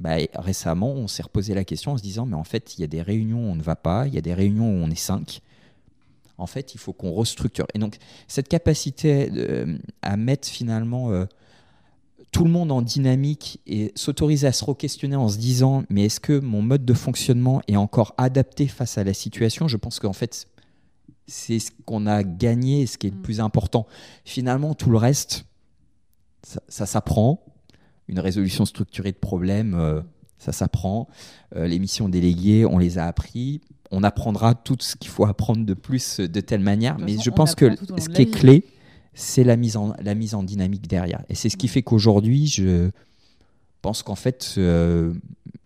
[0.02, 2.84] Bah, récemment, on s'est reposé la question en se disant, mais en fait, il y
[2.84, 4.90] a des réunions où on ne va pas, il y a des réunions où on
[4.90, 5.42] est cinq.
[6.38, 7.68] En fait, il faut qu'on restructure.
[7.72, 11.26] Et donc, cette capacité euh, à mettre finalement euh,
[12.32, 16.18] tout le monde en dynamique et s'autoriser à se re-questionner en se disant, mais est-ce
[16.18, 19.68] que mon mode de fonctionnement est encore adapté face à la situation?
[19.68, 20.48] Je pense qu'en fait,
[21.28, 23.22] c'est ce qu'on a gagné, ce qui est le mm.
[23.22, 23.86] plus important.
[24.24, 25.44] Finalement, tout le reste,
[26.42, 27.44] ça s'apprend
[28.12, 30.00] une résolution structurée de problèmes, euh,
[30.38, 31.08] ça s'apprend.
[31.56, 33.60] Euh, les missions déléguées, on les a appris.
[33.90, 36.98] On apprendra tout ce qu'il faut apprendre de plus de telle manière.
[36.98, 38.64] mais je pense que ce qui est clé,
[39.14, 41.22] c'est la mise, en, la mise en dynamique derrière.
[41.28, 42.90] Et c'est ce qui fait qu'aujourd'hui, je
[43.82, 45.12] pense qu'en fait, euh,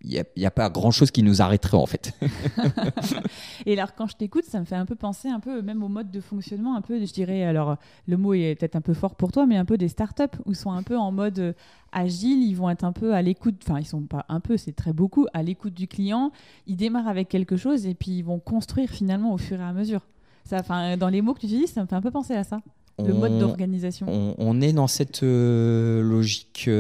[0.03, 2.13] il n'y a, pas grand-chose qui nous arrêterait en fait.
[3.67, 5.89] et alors quand je t'écoute, ça me fait un peu penser un peu même au
[5.89, 7.77] mode de fonctionnement, un peu, je dirais, alors
[8.07, 10.53] le mot est peut-être un peu fort pour toi, mais un peu des startups où
[10.53, 11.53] ils sont un peu en mode euh,
[11.93, 14.73] agile, ils vont être un peu à l'écoute, enfin ils sont pas un peu, c'est
[14.73, 16.31] très beaucoup, à l'écoute du client,
[16.67, 19.73] ils démarrent avec quelque chose et puis ils vont construire finalement au fur et à
[19.73, 20.03] mesure.
[20.45, 20.63] Ça,
[20.97, 22.61] dans les mots que tu dis, ça me fait un peu penser à ça
[22.99, 26.71] le mode d'organisation on, est dans cette euh, logique-là.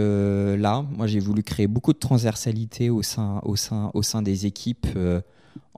[0.78, 4.46] Euh, Moi, j'ai voulu créer beaucoup de transversalité au sein, au sein, au sein des
[4.46, 5.20] équipes euh,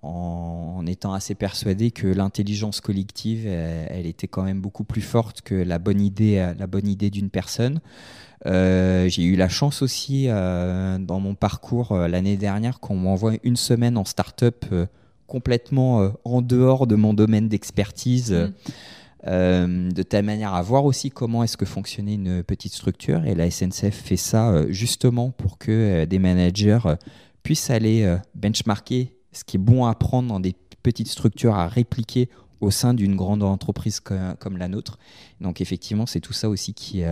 [0.02, 5.56] en, étant assez persuadé que l'intelligence collective, elle, était quand même beaucoup plus forte que
[5.56, 7.80] la bonne idée, la bonne idée d'une personne.
[8.44, 14.04] j'ai eu la chance aussi dans mon parcours l'année dernière qu'on m'envoie une semaine en
[14.04, 14.64] start-up
[15.26, 18.32] complètement en dehors de mon domaine d'expertise.
[18.32, 18.52] Mmh.
[19.26, 23.24] Euh, de telle manière à voir aussi comment est-ce que fonctionnait une petite structure.
[23.24, 26.78] Et la SNCF fait ça euh, justement pour que euh, des managers
[27.42, 32.28] puissent aller benchmarker ce qui est bon à prendre dans des petites structures à répliquer
[32.60, 34.98] au sein d'une grande entreprise comme, la nôtre.
[35.40, 37.04] Donc effectivement, c'est tout ça aussi qui,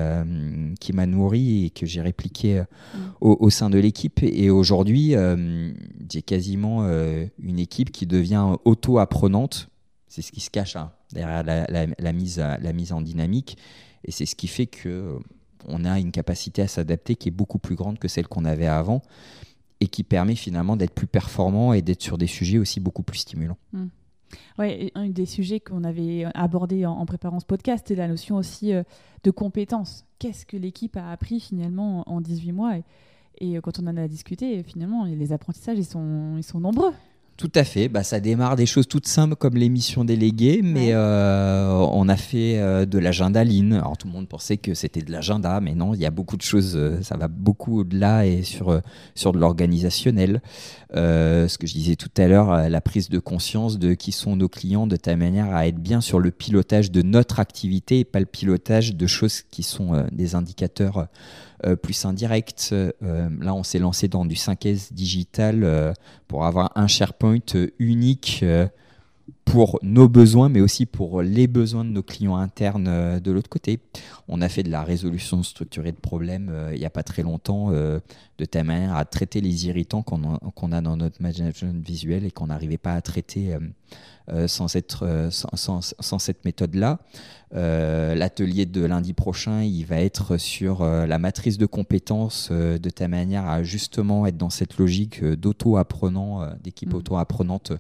[0.81, 2.99] qui m'a nourri et que j'ai répliqué mmh.
[3.21, 4.21] au, sein de l'équipe.
[4.23, 5.15] Et aujourd'hui,
[6.11, 6.85] j'ai quasiment
[7.39, 9.71] une équipe qui devient auto-apprenante.
[10.17, 13.59] C'est ce qui se cache hein, derrière la, mise, la mise en dynamique.
[14.03, 15.19] Et c'est ce qui fait que
[15.67, 18.67] on a une capacité à s'adapter qui est beaucoup plus grande que celle qu'on avait
[18.67, 19.03] avant
[19.81, 23.19] et qui permet finalement d'être plus performant et d'être sur des sujets aussi beaucoup plus
[23.19, 23.59] stimulants.
[23.75, 23.89] Mmh.
[24.59, 28.73] Ouais, un des sujets qu'on avait abordé en, préparant ce podcast, c'est la notion aussi
[28.73, 28.85] euh,
[29.23, 30.07] de compétences.
[30.19, 32.77] Qu'est-ce que l'équipe a appris finalement en 18 mois?
[33.39, 36.95] Et, quand on en a discuté, finalement, les apprentissages, ils sont nombreux.
[37.37, 37.89] Tout à fait.
[37.89, 42.59] Bah, ça démarre des choses toutes simples comme l'émission déléguée, mais euh, on a fait
[42.59, 43.73] euh, de l'agenda Lean.
[43.73, 46.39] Alors tout le monde pensait que c'était de l'agenda, mais non, il y a beaucoup
[46.39, 46.77] de choses.
[46.77, 48.81] Euh, ça va beaucoup au-delà et sur,
[49.15, 50.41] sur de l'organisationnel.
[50.95, 54.49] ce que je disais tout à l'heure, la prise de conscience de qui sont nos
[54.49, 58.21] clients de telle manière à être bien sur le pilotage de notre activité et pas
[58.21, 61.09] le pilotage de choses qui sont des indicateurs
[61.83, 62.71] plus indirect.
[62.73, 62.93] Euh,
[63.41, 65.95] là, on s'est lancé dans du 5S digital
[66.29, 67.26] pour avoir un SharePoint
[67.79, 68.45] unique
[69.45, 73.79] pour nos besoins, mais aussi pour les besoins de nos clients internes de l'autre côté.
[74.29, 77.73] On a fait de la résolution structurée de problèmes il n'y a pas très longtemps,
[78.39, 82.49] de telle manière à traiter les irritants qu'on a, dans notre management visuel et qu'on
[82.49, 83.57] n'arrivait pas à traiter
[84.47, 86.99] sans, être, sans, cette méthode-là.
[87.55, 92.77] Euh, l'atelier de lundi prochain, il va être sur euh, la matrice de compétences euh,
[92.79, 96.97] de ta manière à justement être dans cette logique d'auto-apprenant, d'équipe mmh.
[96.97, 97.73] auto-apprenante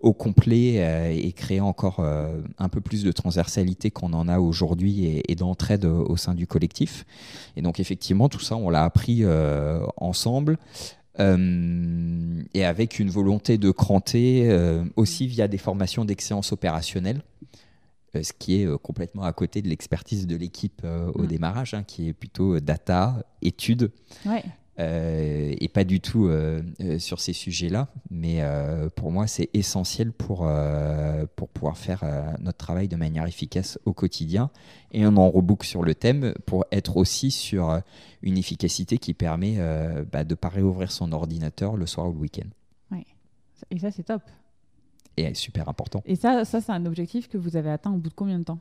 [0.00, 2.04] au complet et créer encore
[2.58, 6.46] un peu plus de transversalité qu'on en a aujourd'hui et, et d'entraide au sein du
[6.46, 7.06] collectif.
[7.56, 9.24] Et donc effectivement, tout ça, on l'a appris
[9.96, 10.58] ensemble.
[11.20, 17.22] Euh, et avec une volonté de cranter euh, aussi via des formations d'excellence opérationnelle,
[18.16, 20.82] euh, ce qui est complètement à côté de l'expertise de l'équipe
[21.14, 21.26] au Mm.
[21.26, 23.90] démarrage, hein, qui est plutôt data, études,
[24.26, 24.42] Ouais.
[24.80, 27.88] Euh, et pas du tout euh, euh, sur ces sujets-là.
[28.10, 28.42] Mais
[28.96, 30.48] pour moi, c'est essentiel pour,
[31.36, 32.04] pour pouvoir faire
[32.40, 34.50] notre travail de manière efficace au quotidien.
[34.92, 37.80] Et on en reboucle sur le thème pour être aussi sur
[38.22, 39.58] une efficacité qui permet
[40.10, 42.48] bah, de ne pas réouvrir son ordinateur le soir ou le week-end.
[43.70, 44.22] Et ça, c'est top.
[45.16, 46.02] Et super important.
[46.04, 48.44] Et ça, ça c'est un objectif que vous avez atteint au bout de combien de
[48.44, 48.58] temps?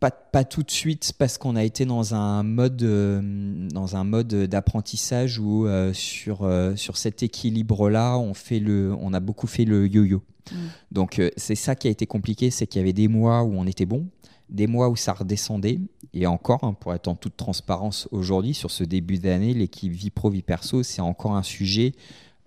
[0.00, 3.20] Pas, pas tout de suite parce qu'on a été dans un mode euh,
[3.68, 8.94] dans un mode d'apprentissage où euh, sur euh, sur cet équilibre là on fait le
[8.98, 10.56] on a beaucoup fait le yo-yo Mm.
[10.90, 13.66] donc c'est ça qui a été compliqué c'est qu'il y avait des mois où on
[13.66, 14.08] était bon
[14.48, 15.78] des mois où ça redescendait
[16.14, 20.10] et encore hein, pour être en toute transparence aujourd'hui sur ce début d'année l'équipe vie
[20.10, 21.92] pro vie perso c'est encore un sujet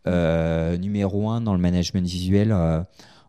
[0.05, 2.51] numéro un dans le management visuel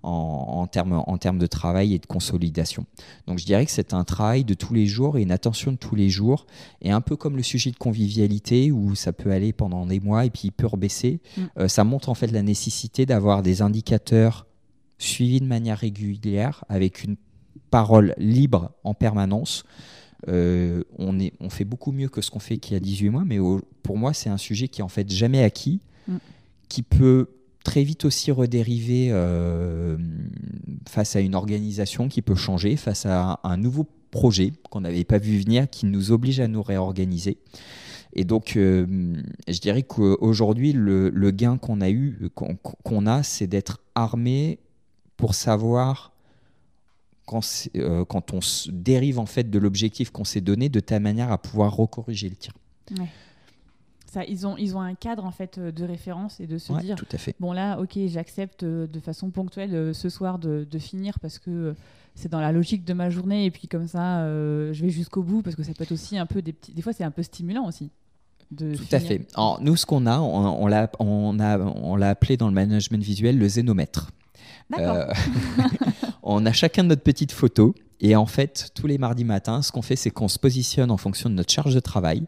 [0.04, 2.86] en, en termes en termes de travail et de consolidation.
[3.26, 5.76] Donc je dirais que c'est un travail de tous les jours et une attention de
[5.76, 6.46] tous les jours,
[6.82, 10.24] et un peu comme le sujet de convivialité où ça peut aller pendant des mois
[10.26, 11.20] et puis il peut rebaisser.
[11.36, 11.40] Mm.
[11.58, 14.46] Euh, ça montre en fait la nécessité d'avoir des indicateurs
[14.98, 17.16] suivis de manière régulière avec une
[17.70, 19.64] parole libre en permanence.
[20.28, 23.10] Euh, on, est, on fait beaucoup mieux que ce qu'on fait qu'il y a 18
[23.10, 26.16] mois, mais au- pour moi, c'est un sujet qui est en fait jamais acquis, Mm.
[26.68, 27.28] qui peut
[27.64, 29.98] très vite aussi redériver euh,
[30.88, 35.18] face à une organisation qui peut changer, face à un nouveau projet qu'on n'avait pas
[35.18, 37.38] vu venir, qui nous oblige à nous réorganiser.
[38.12, 39.16] Et donc, euh,
[39.48, 44.60] je dirais qu'aujourd'hui, le, gain qu'on a eu, qu'on a, c'est d'être armé
[45.16, 46.12] pour savoir
[47.26, 47.40] quand,
[47.76, 51.38] euh, quand on dérive en fait de l'objectif qu'on s'est donné, de ta manière à
[51.38, 52.52] pouvoir recorriger le tir.
[52.92, 53.08] Ouais.
[54.14, 56.72] Ça, ils, ont, ils ont un cadre en fait euh, de référence et de se
[56.72, 57.34] Ouais, dire tout à fait.
[57.40, 61.38] bon là ok j'accepte euh, de façon ponctuelle euh, ce soir de, de finir parce
[61.38, 61.74] que
[62.14, 65.22] c'est dans la logique de ma journée et puis comme ça euh, je vais jusqu'au
[65.22, 67.10] bout parce que ça peut être aussi un peu des petits des fois c'est un
[67.10, 67.90] peu stimulant aussi
[68.52, 69.26] de Tout à fait.
[69.34, 72.52] Alors, nous, ce qu'on a, on, on l'a on a, on l'a appelé dans le
[72.54, 74.10] management visuel le zénomètre.
[74.78, 75.06] Euh,
[76.22, 77.74] on a chacun notre petite photo.
[78.00, 80.96] Et en fait, tous les mardis matins, ce qu'on fait, c'est qu'on se positionne en
[80.98, 82.24] fonction de notre charge de travail,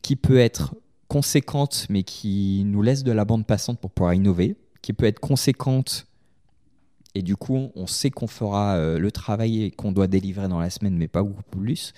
[0.00, 0.74] qui peut être
[1.12, 5.20] conséquente, mais qui nous laisse de la bande passante pour pouvoir innover, qui peut être
[5.20, 6.06] conséquente,
[7.14, 10.70] et du coup, on sait qu'on fera euh, le travail qu'on doit délivrer dans la
[10.70, 11.92] semaine, mais pas beaucoup plus,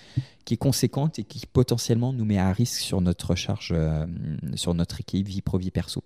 [0.45, 4.05] qui est conséquente et qui potentiellement nous met à risque sur notre charge, euh,
[4.57, 6.03] sur notre équipe vie pro, vie perso.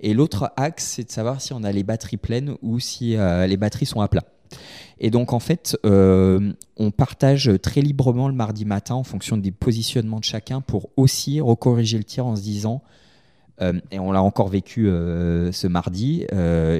[0.00, 3.46] Et l'autre axe, c'est de savoir si on a les batteries pleines ou si euh,
[3.46, 4.24] les batteries sont à plat.
[5.00, 9.52] Et donc, en fait, euh, on partage très librement le mardi matin en fonction des
[9.52, 12.82] positionnements de chacun pour aussi recorriger le tir en se disant,
[13.60, 16.26] euh, et on l'a encore vécu euh, ce mardi,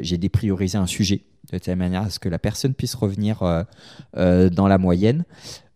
[0.02, 3.62] j'ai dépriorisé un sujet de telle manière à ce que la personne puisse revenir euh,
[4.16, 5.24] euh, dans la moyenne.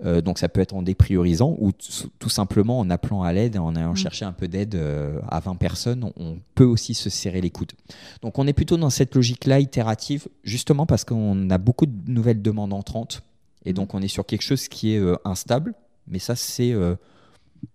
[0.05, 1.73] Euh, donc ça peut être en dépriorisant ou
[2.19, 3.97] tout simplement en appelant à l'aide et en allant Mm.
[3.97, 4.79] chercher un peu d'aide
[5.29, 6.11] à 20 personnes.
[6.17, 7.73] On, peut aussi se serrer les coudes.
[8.21, 12.43] Donc on est plutôt dans cette logique-là itérative, justement parce qu'on a beaucoup de nouvelles
[12.43, 13.23] demandes entrantes.
[13.65, 13.75] Et Mm.
[13.75, 15.75] donc on est sur quelque chose qui est instable.
[16.09, 16.75] Mais ça, c'est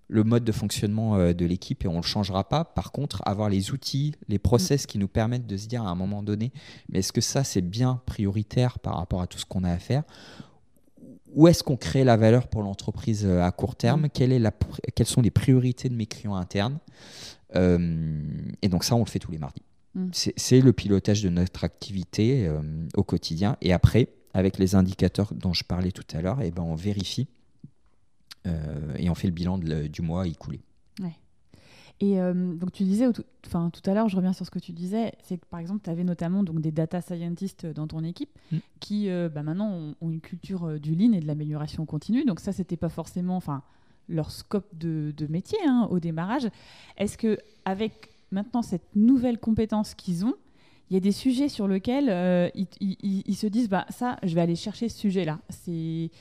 [0.10, 2.64] le mode de fonctionnement euh, de l'équipe et on ne le changera pas.
[2.64, 5.96] Par contre, avoir les outils, les process qui nous permettent de se dire à un
[5.96, 6.52] moment donné,
[6.90, 9.80] mais est-ce que ça, c'est bien prioritaire par rapport à tout ce qu'on a à
[9.80, 10.04] faire?
[11.34, 14.04] Où est-ce qu'on crée la valeur pour l'entreprise euh, à court terme?
[14.04, 14.10] Mm.
[14.14, 16.80] Quelle est la pr- Quelles sont les priorités de mes clients internes?
[17.56, 18.22] Euh,
[18.62, 19.62] Et donc ça, on le fait tous les mardis.
[19.94, 20.08] Mm.
[20.14, 22.62] C'est le pilotage de notre activité euh,
[22.96, 23.58] au quotidien.
[23.62, 27.28] Et après, avec les indicateurs dont je parlais tout à l'heure, eh ben, on vérifie
[28.98, 30.62] et on fait le bilan de du mois écoulé.
[32.00, 33.08] Et euh, donc tu disais,
[33.48, 35.82] enfin, tout à l'heure, je reviens sur ce que tu disais, c'est que par exemple,
[35.84, 38.58] tu avais notamment donc, des data scientists dans ton équipe Mm.
[38.80, 42.24] qui euh, bah, maintenant ont, ont une culture euh, du lean et de l'amélioration continue.
[42.24, 43.64] Donc ça, c'était pas forcément enfin,
[44.10, 46.48] leur scope de, de métier hein, au démarrage.
[46.98, 50.36] Est-ce que avec maintenant cette nouvelle compétence qu'ils ont,
[50.92, 52.48] il y a des sujets sur lesquels euh,
[52.80, 55.40] ils- ils se disent, bah, ça, je vais aller chercher ce sujet-là.
[55.50, 56.12] C'est...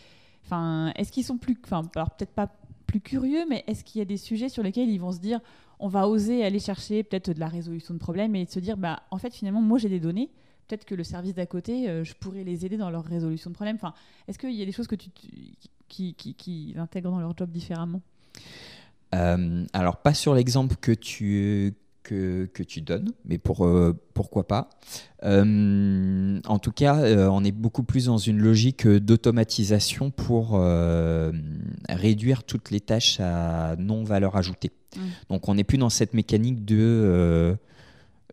[0.97, 2.49] Est-ce qu'ils sont plus, enfin, alors peut-être pas
[2.87, 5.41] plus curieux, mais est-ce qu'il y a des sujets sur lesquels ils vont se dire,
[5.79, 8.77] on va oser aller chercher peut-être de la résolution de problèmes et de se dire,
[8.77, 10.31] bah, en fait, finalement, moi, j'ai des données.
[10.69, 13.55] Peut-être que le service d'à côté, euh, je pourrais les aider dans leur résolution de
[13.55, 13.77] problèmes.
[13.77, 13.95] Enfin,
[14.27, 15.11] est-ce qu'il y a des choses que tu,
[15.89, 18.01] qui intègrent dans leur job différemment?
[19.15, 21.75] Euh, alors, pas sur l'exemple que tu,
[22.07, 23.69] que, que tu donnes, mais pour,
[24.15, 24.71] pourquoi pas.
[25.23, 30.61] en tout cas, on est beaucoup plus dans une logique d'automatisation pour
[31.89, 34.73] réduire toutes les tâches à non-valeur ajoutée.
[34.97, 35.01] Mmh.
[35.31, 37.57] Donc on n'est plus dans cette mécanique de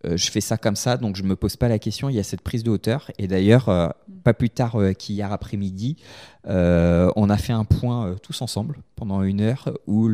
[0.05, 2.09] euh, je fais ça comme ça, donc je me pose pas la question.
[2.09, 3.09] Il y a cette prise de hauteur.
[3.17, 3.89] Et d'ailleurs, euh,
[4.23, 5.97] pas plus tard euh, qu'hier après-midi,
[6.45, 10.09] on a fait un point tous ensemble pendant une heure où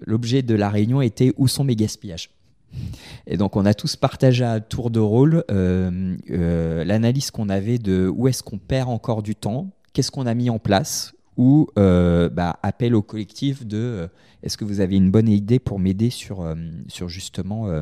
[0.00, 2.30] l'objet de la réunion était où sont mes gaspillages.
[3.26, 8.28] Et donc on a tous partagé à tour de rôle l'analyse qu'on avait de où
[8.28, 12.94] est-ce qu'on perd encore du temps, qu'est-ce qu'on a mis en place, ou bah, appel
[12.94, 14.08] au collectif de
[14.42, 16.44] est-ce que vous avez une bonne idée pour m'aider sur,
[16.88, 17.80] sur justement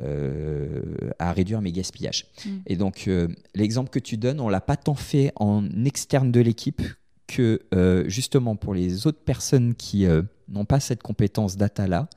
[0.00, 0.80] euh,
[1.18, 2.24] à réduire mes gaspillages.
[2.46, 2.48] Mm.
[2.66, 6.40] Et donc, euh, l'exemple que tu donnes, on l'a pas tant fait en externe de
[6.40, 6.80] l'équipe
[7.26, 10.06] que euh, justement pour les autres personnes qui
[10.48, 12.08] n'ont pas cette compétence data-là,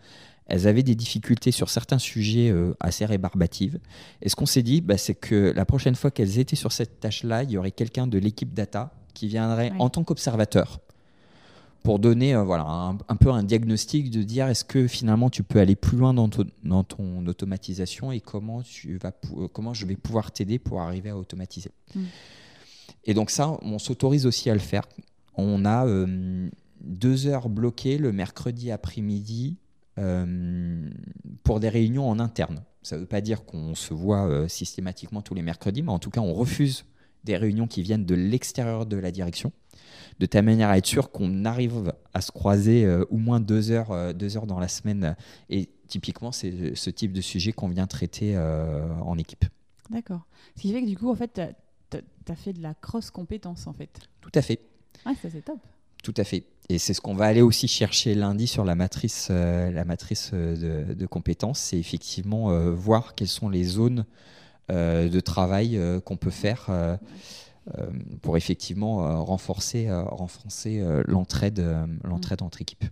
[0.47, 3.79] elles avaient des difficultés sur certains sujets assez rébarbatives.
[4.21, 6.99] Et ce qu'on s'est dit, bah, c'est que la prochaine fois qu'elles étaient sur cette
[6.99, 10.79] tâche-là, il y aurait quelqu'un de l'équipe data qui viendrait en tant qu'observateur
[11.85, 12.65] pour donner euh, voilà,
[13.07, 16.29] un, peu un diagnostic de dire est-ce que finalement tu peux aller plus loin dans,
[16.63, 21.11] dans ton automatisation et comment, tu vas, euh, comment je vais pouvoir t'aider pour arriver
[21.11, 21.71] à automatiser.
[21.93, 22.03] Mm.
[23.05, 24.83] Et donc ça, on s'autorise aussi à le faire.
[25.35, 26.49] On a euh,
[26.85, 29.57] deux heures bloquées le mercredi après-midi
[31.43, 32.63] pour des réunions en interne.
[32.83, 36.09] Ça ne veut pas dire qu'on se voit systématiquement tous les mercredis, mais en tout
[36.09, 36.85] cas, on refuse
[37.23, 39.51] des réunions qui viennent de l'extérieur de la direction
[40.19, 43.71] de ta manière à être sûr qu'on arrive à se croiser euh, au moins deux
[43.71, 45.15] heures, euh, deux heures dans la semaine.
[45.49, 49.45] Et typiquement, c'est ce type de sujet qu'on vient traiter euh, en équipe.
[49.89, 50.25] D'accord.
[50.55, 51.33] Ce qui fait que du coup, en fait,
[51.89, 51.97] tu
[52.31, 53.99] as, fait de la cross-compétence, en fait.
[54.21, 54.61] Tout à fait.
[55.03, 55.59] Ah, ça c'est top.
[56.05, 56.43] Tout à fait.
[56.69, 61.05] Et c'est ce qu'on va aller aussi chercher lundi sur la matrice, la matrice de,
[61.07, 64.05] compétences, c'est effectivement voir quelles sont les zones
[64.69, 66.69] de travail qu'on peut faire.
[67.73, 67.87] Euh,
[68.21, 71.65] pour effectivement euh, renforcer, euh, renforcer l'entraide,
[72.03, 72.85] l'entraide entre équipes.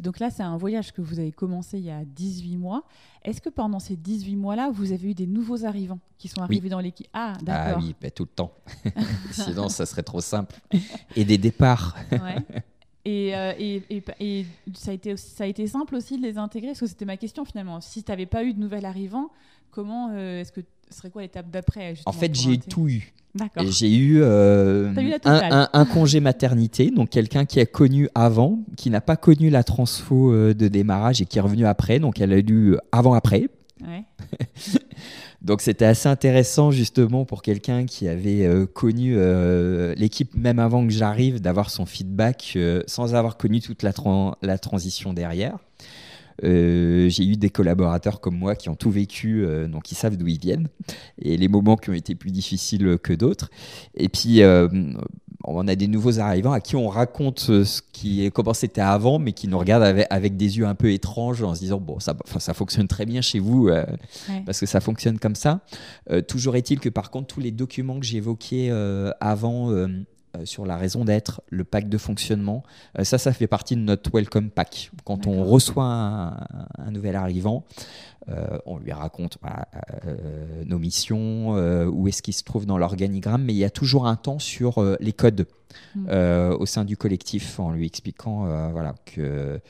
[0.00, 2.82] Donc là, c'est un voyage que vous avez commencé il y a 18 mois.
[3.22, 6.68] Est-ce que pendant ces 18 mois-là, vous avez eu des nouveaux arrivants qui sont arrivés
[6.68, 7.06] dans l'équipe?
[7.12, 7.76] Ah, d'accord.
[7.76, 8.52] Ah oui, bah, tout le temps.
[9.30, 10.56] Sinon, ça serait trop simple.
[11.14, 11.96] Et des départs.
[13.04, 16.70] Et, et, et, ça, a été ça a été simple aussi de les intégrer?
[16.70, 17.80] Parce que c'était ma question finalement.
[17.80, 19.30] Si tu n'avais pas eu de nouvel arrivant,
[19.70, 23.12] comment est-ce que serait quoi l'étape d'après En fait, j'ai tout eu.
[23.68, 24.92] J'ai eu, euh,
[25.24, 30.32] un, congé maternité, donc quelqu'un qui a connu avant, qui n'a pas connu la transfo
[30.32, 33.48] euh, de démarrage et qui est revenu après, donc elle a eu avant-après.
[35.42, 39.16] donc c'était assez intéressant justement pour quelqu'un qui avait euh, connu
[39.96, 43.92] l'équipe même avant que j'arrive, d'avoir son feedback sans avoir connu toute la,
[44.42, 45.58] la transition derrière.
[46.44, 50.16] Euh, j'ai eu des collaborateurs comme moi qui ont tout vécu, euh, donc ils savent
[50.16, 50.68] d'où ils viennent,
[51.20, 53.50] et les moments qui ont été plus difficiles que d'autres.
[53.94, 54.68] Et puis, euh,
[55.44, 59.32] on a des nouveaux arrivants à qui on raconte ce qui, comment c'était avant, mais
[59.32, 62.52] qui nous regardent avec, des yeux un peu étranges en se disant bon, ça, ça
[62.52, 63.70] fonctionne très bien chez vous
[64.44, 65.60] parce que ça fonctionne comme ça.
[66.26, 68.70] toujours est-il que par contre, tous les documents que j'évoquais
[69.20, 69.70] avant
[70.44, 72.62] sur la raison d'être, le pack de fonctionnement.
[72.98, 74.90] Euh, ça, ça fait partie de notre welcome pack.
[75.04, 77.64] Quand on reçoit un, nouvel arrivant,
[78.28, 79.38] euh, on lui raconte
[80.64, 81.50] nos missions,
[81.86, 84.84] où est-ce qu'il se trouve dans l'organigramme, mais il y a toujours un temps sur
[85.00, 85.46] les codes
[85.94, 86.08] hmm.
[86.58, 89.60] au sein du collectif en lui expliquant voilà, que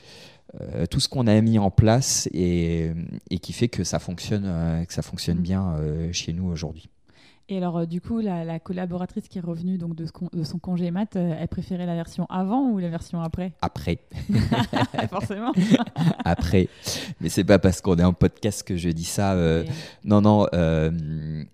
[0.89, 2.91] tout ce qu'on a mis en place et,
[3.29, 5.41] et, qui fait que ça fonctionne, que ça fonctionne hmm.
[5.41, 5.75] bien
[6.11, 6.89] chez nous aujourd'hui.
[7.49, 10.05] Et alors, euh, du coup, la, collaboratrice qui est revenue donc, de,
[10.43, 13.53] son congé mat, euh, elle préférait la version avant ou la version après?
[13.61, 13.99] Après.
[15.09, 15.53] Forcément.
[16.25, 16.67] après.
[17.21, 19.31] Mais c'est pas parce qu'on est en podcast que je dis ça.
[19.33, 19.63] Euh,
[20.03, 20.45] non, non.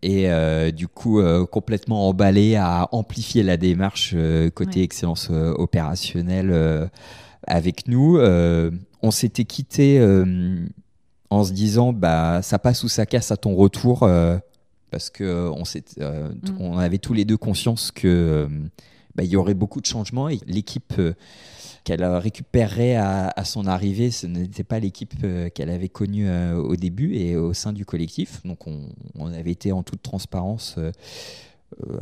[0.01, 1.21] et du coup,
[1.51, 4.15] complètement emballé à amplifier la démarche
[4.55, 6.89] côté excellence opérationnelle
[7.45, 8.19] avec nous.
[8.19, 10.01] on s'était quitté
[11.29, 14.07] en se disant, bah, ça passe ou ça casse à ton retour
[14.93, 15.63] parce que euh, on,
[16.01, 16.61] euh, mm.
[16.61, 18.47] on avait tous les deux conscience que euh,
[19.15, 20.93] bah, il y aurait beaucoup de changements et l'équipe
[21.83, 25.15] qu'elle récupérerait à, son arrivée, ce n'était pas l'équipe
[25.53, 28.41] qu'elle avait connue au début et au sein du collectif.
[28.45, 30.79] Donc on, avait été en toute transparence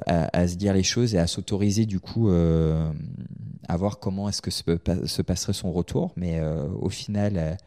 [0.06, 4.52] à, se dire les choses et à s'autoriser du coup à voir comment est-ce que
[4.52, 4.64] se,
[5.06, 6.12] se, passerait son retour.
[6.16, 6.40] Mais
[6.80, 7.58] au final,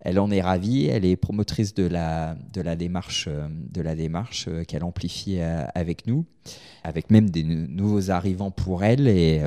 [0.00, 0.86] elle en est ravie.
[0.86, 5.40] Elle est promotrice de la, de la démarche, euh, de la démarche euh, qu'elle amplifie
[5.40, 6.24] euh, avec nous,
[6.84, 9.08] avec même des nouveaux arrivants pour elle.
[9.08, 9.42] Et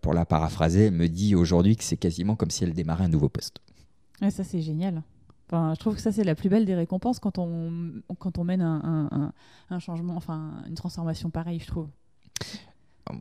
[0.00, 3.08] pour la paraphraser, elle me dit aujourd'hui que c'est quasiment comme si elle démarrait un
[3.08, 3.60] nouveau poste.
[4.20, 5.02] ça, c'est génial.
[5.46, 8.44] Enfin, je trouve que ça, c'est la plus belle des récompenses quand on, quand on
[8.44, 9.32] mène un,
[9.68, 11.88] un changement, enfin, une transformation pareille, je trouve.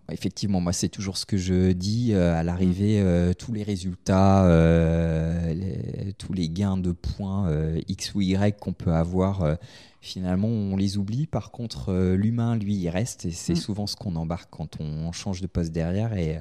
[0.09, 4.45] Effectivement, moi, c'est toujours ce que je dis euh, à l'arrivée, euh, tous les résultats,
[4.45, 7.49] euh, les- tous les gains de points
[7.89, 9.57] X ou Y qu'on peut avoir,
[9.99, 11.27] finalement, on les oublie.
[11.27, 13.57] Par contre, l'humain, lui, il reste et c'est Mm.
[13.57, 16.13] souvent ce qu'on embarque quand on change de poste derrière.
[16.17, 16.37] Et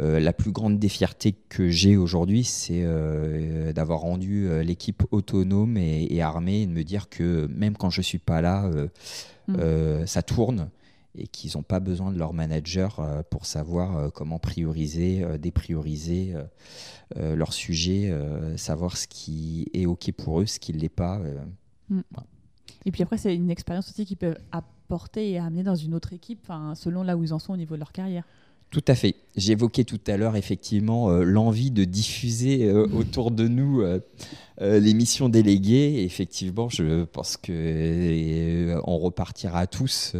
[0.00, 2.84] la plus grande des fiertés que j'ai aujourd'hui, c'est
[3.72, 8.02] d'avoir rendu l'équipe autonome et, et armée et de me dire que même quand je
[8.02, 8.68] suis pas là,
[9.46, 10.06] Mm.
[10.06, 10.68] ça tourne
[11.16, 15.38] et qu'ils n'ont pas besoin de leur manager euh, pour savoir euh, comment prioriser, euh,
[15.38, 16.34] déprioriser
[17.16, 18.12] leur sujet,
[18.56, 21.20] savoir ce qui est OK pour eux, ce qui ne l'est pas.
[21.20, 22.02] euh.
[22.86, 26.12] Et puis après, c'est une expérience aussi qu'ils peuvent apporter et amener dans une autre
[26.12, 28.24] équipe, selon là où ils en sont au niveau de leur carrière.
[28.74, 29.14] Tout à fait.
[29.36, 34.00] J'évoquais tout à l'heure effectivement euh, l'envie de diffuser euh, autour de nous euh,
[34.58, 36.00] les missions déléguées.
[36.00, 40.14] Et effectivement, je pense que on repartira tous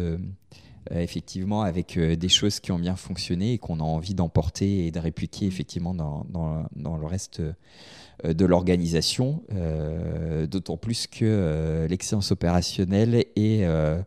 [0.91, 4.91] effectivement avec euh, des choses qui ont bien fonctionné et qu'on a envie d'emporter et
[4.91, 9.43] de répliquer effectivement dans, dans- dans le reste euh, de l'organisation.
[9.53, 14.01] Euh, D'autant plus que euh, l'excellence opérationnelle est euh,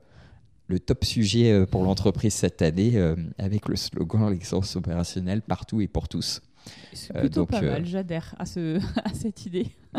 [0.68, 5.80] le top sujet euh, pour l'entreprise cette année euh, avec le slogan l'excellence opérationnelle partout
[5.80, 6.40] et pour tous.
[6.92, 9.70] C'est Euh, plutôt donc, pas euh, mal, j'adhère à, ce, à cette idée.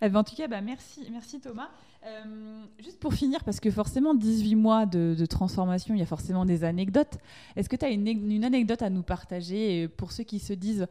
[0.00, 1.68] Eh ben, en tout cas, bah, merci, merci Thomas.
[2.06, 6.06] Euh, juste pour finir, parce que forcément, 18 mois de, de transformation, il y a
[6.06, 7.18] forcément des anecdotes.
[7.54, 9.88] Est-ce que tu as une, une anecdote à nous partager?
[9.88, 10.86] Pour ceux qui se disent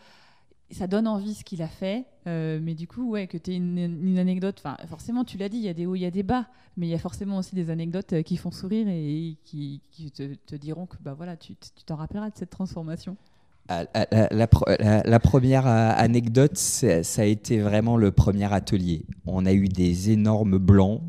[0.71, 3.55] ça donne envie ce qu'il a fait, euh, mais du coup, ouais, que tu aies
[3.57, 4.61] une, une anecdote.
[4.63, 6.47] Enfin, forcément, tu l'as dit, il y a des hauts, il y a des bas,
[6.77, 10.33] mais il y a forcément aussi des anecdotes qui font sourire et qui, qui te,
[10.33, 11.55] te diront que bah voilà, tu
[11.85, 13.17] t'en rappelleras de cette transformation.
[13.71, 13.85] Ah,
[14.31, 14.47] La,
[14.79, 19.05] la- la première euh, anecdote, ça a été vraiment le premier atelier.
[19.25, 21.01] On a eu des énormes blancs,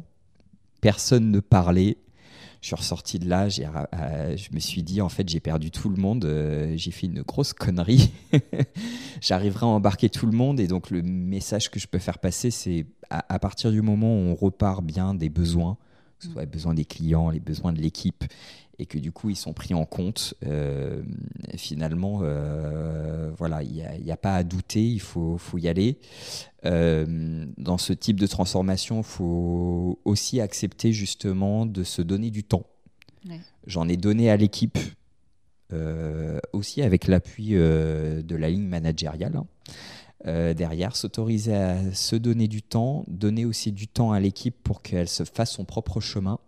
[0.80, 1.96] personne ne parlait.
[2.60, 5.88] Je suis ressorti de là, euh, je me suis dit, en fait, j'ai perdu tout
[5.88, 8.12] le monde, euh, j'ai fait une grosse connerie.
[9.20, 12.52] J'arriverai à embarquer tout le monde, et donc le message que je peux faire passer,
[12.52, 15.76] c'est à, à partir du moment où on repart bien des besoins,
[16.20, 18.22] que ce soit les besoins des clients, les besoins de l'équipe,
[18.78, 21.02] et que du coup ils sont pris en compte, euh,
[21.56, 25.98] finalement, euh, voilà, il n'y a, pas à douter, il faut, faut y aller.
[26.64, 32.44] Euh, dans ce type de transformation, il faut aussi accepter justement de se donner du
[32.44, 32.64] temps.
[33.28, 33.40] Ouais.
[33.66, 34.78] J'en ai donné à l'équipe,
[36.52, 39.36] aussi avec l'appui de la ligne managériale.
[39.36, 39.46] hein.
[40.26, 44.80] Euh, derrière, s'autoriser à se donner du temps, donner aussi du temps à l'équipe pour
[44.80, 46.38] qu'elle se fasse son propre chemin.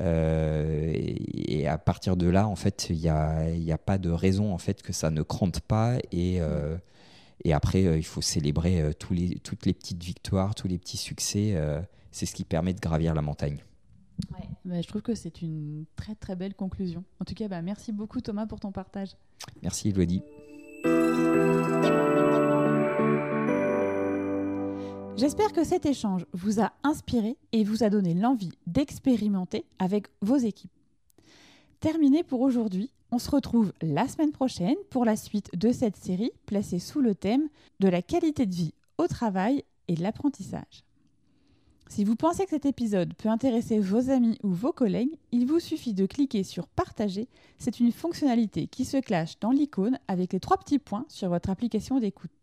[0.00, 3.98] Euh, et, et à partir de là, en fait, il n'y a, y a pas
[3.98, 5.98] de raison en fait que ça ne crante pas.
[6.12, 6.76] Et, euh,
[7.44, 10.96] et après, euh, il faut célébrer tous les, toutes les petites victoires, tous les petits
[10.96, 11.56] succès.
[12.12, 13.62] c'est ce qui permet de gravir la montagne.
[14.64, 17.04] Bah, je trouve que c'est une très très belle conclusion.
[17.20, 19.10] En tout cas, bah, merci beaucoup Thomas pour ton partage.
[19.62, 20.22] Merci Elodie.
[25.18, 30.36] J'espère que cet échange vous a inspiré et vous a donné l'envie d'expérimenter avec vos
[30.36, 30.70] équipes.
[31.80, 36.30] Terminé pour aujourd'hui, on se retrouve la semaine prochaine pour la suite de cette série
[36.46, 37.48] placée sous le thème
[37.80, 40.84] de la qualité de vie au travail et de l'apprentissage.
[41.88, 45.58] Si vous pensez que cet épisode peut intéresser vos amis ou vos collègues, il vous
[45.58, 47.26] suffit de cliquer sur Partager.
[47.58, 51.50] C'est une fonctionnalité qui se clash dans l'icône avec les trois petits points sur votre
[51.50, 52.37] application d'écoute.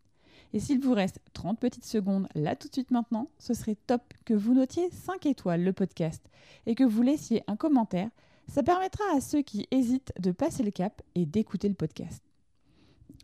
[0.56, 4.00] Et s'il vous reste 30 petites secondes là tout de suite maintenant, ce serait top
[4.24, 6.24] que vous notiez 5 étoiles le podcast
[6.64, 8.08] et que vous laissiez un commentaire.
[8.48, 12.22] Ça permettra à ceux qui hésitent de passer le cap et d'écouter le podcast.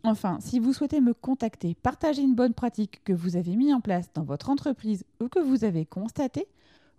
[0.03, 3.81] Enfin, si vous souhaitez me contacter, partager une bonne pratique que vous avez mis en
[3.81, 6.45] place dans votre entreprise ou que vous avez constatée,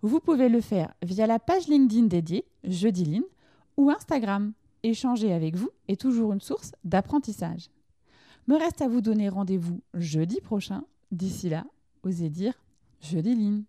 [0.01, 3.23] vous pouvez le faire via la page LinkedIn dédiée Jeudi Lean
[3.77, 4.51] ou Instagram.
[4.83, 7.69] Échanger avec vous est toujours une source d'apprentissage.
[8.47, 10.83] Me reste à vous donner rendez-vous jeudi prochain.
[11.11, 11.65] D'ici là,
[12.03, 12.53] osez dire
[13.01, 13.63] jeudi Lean.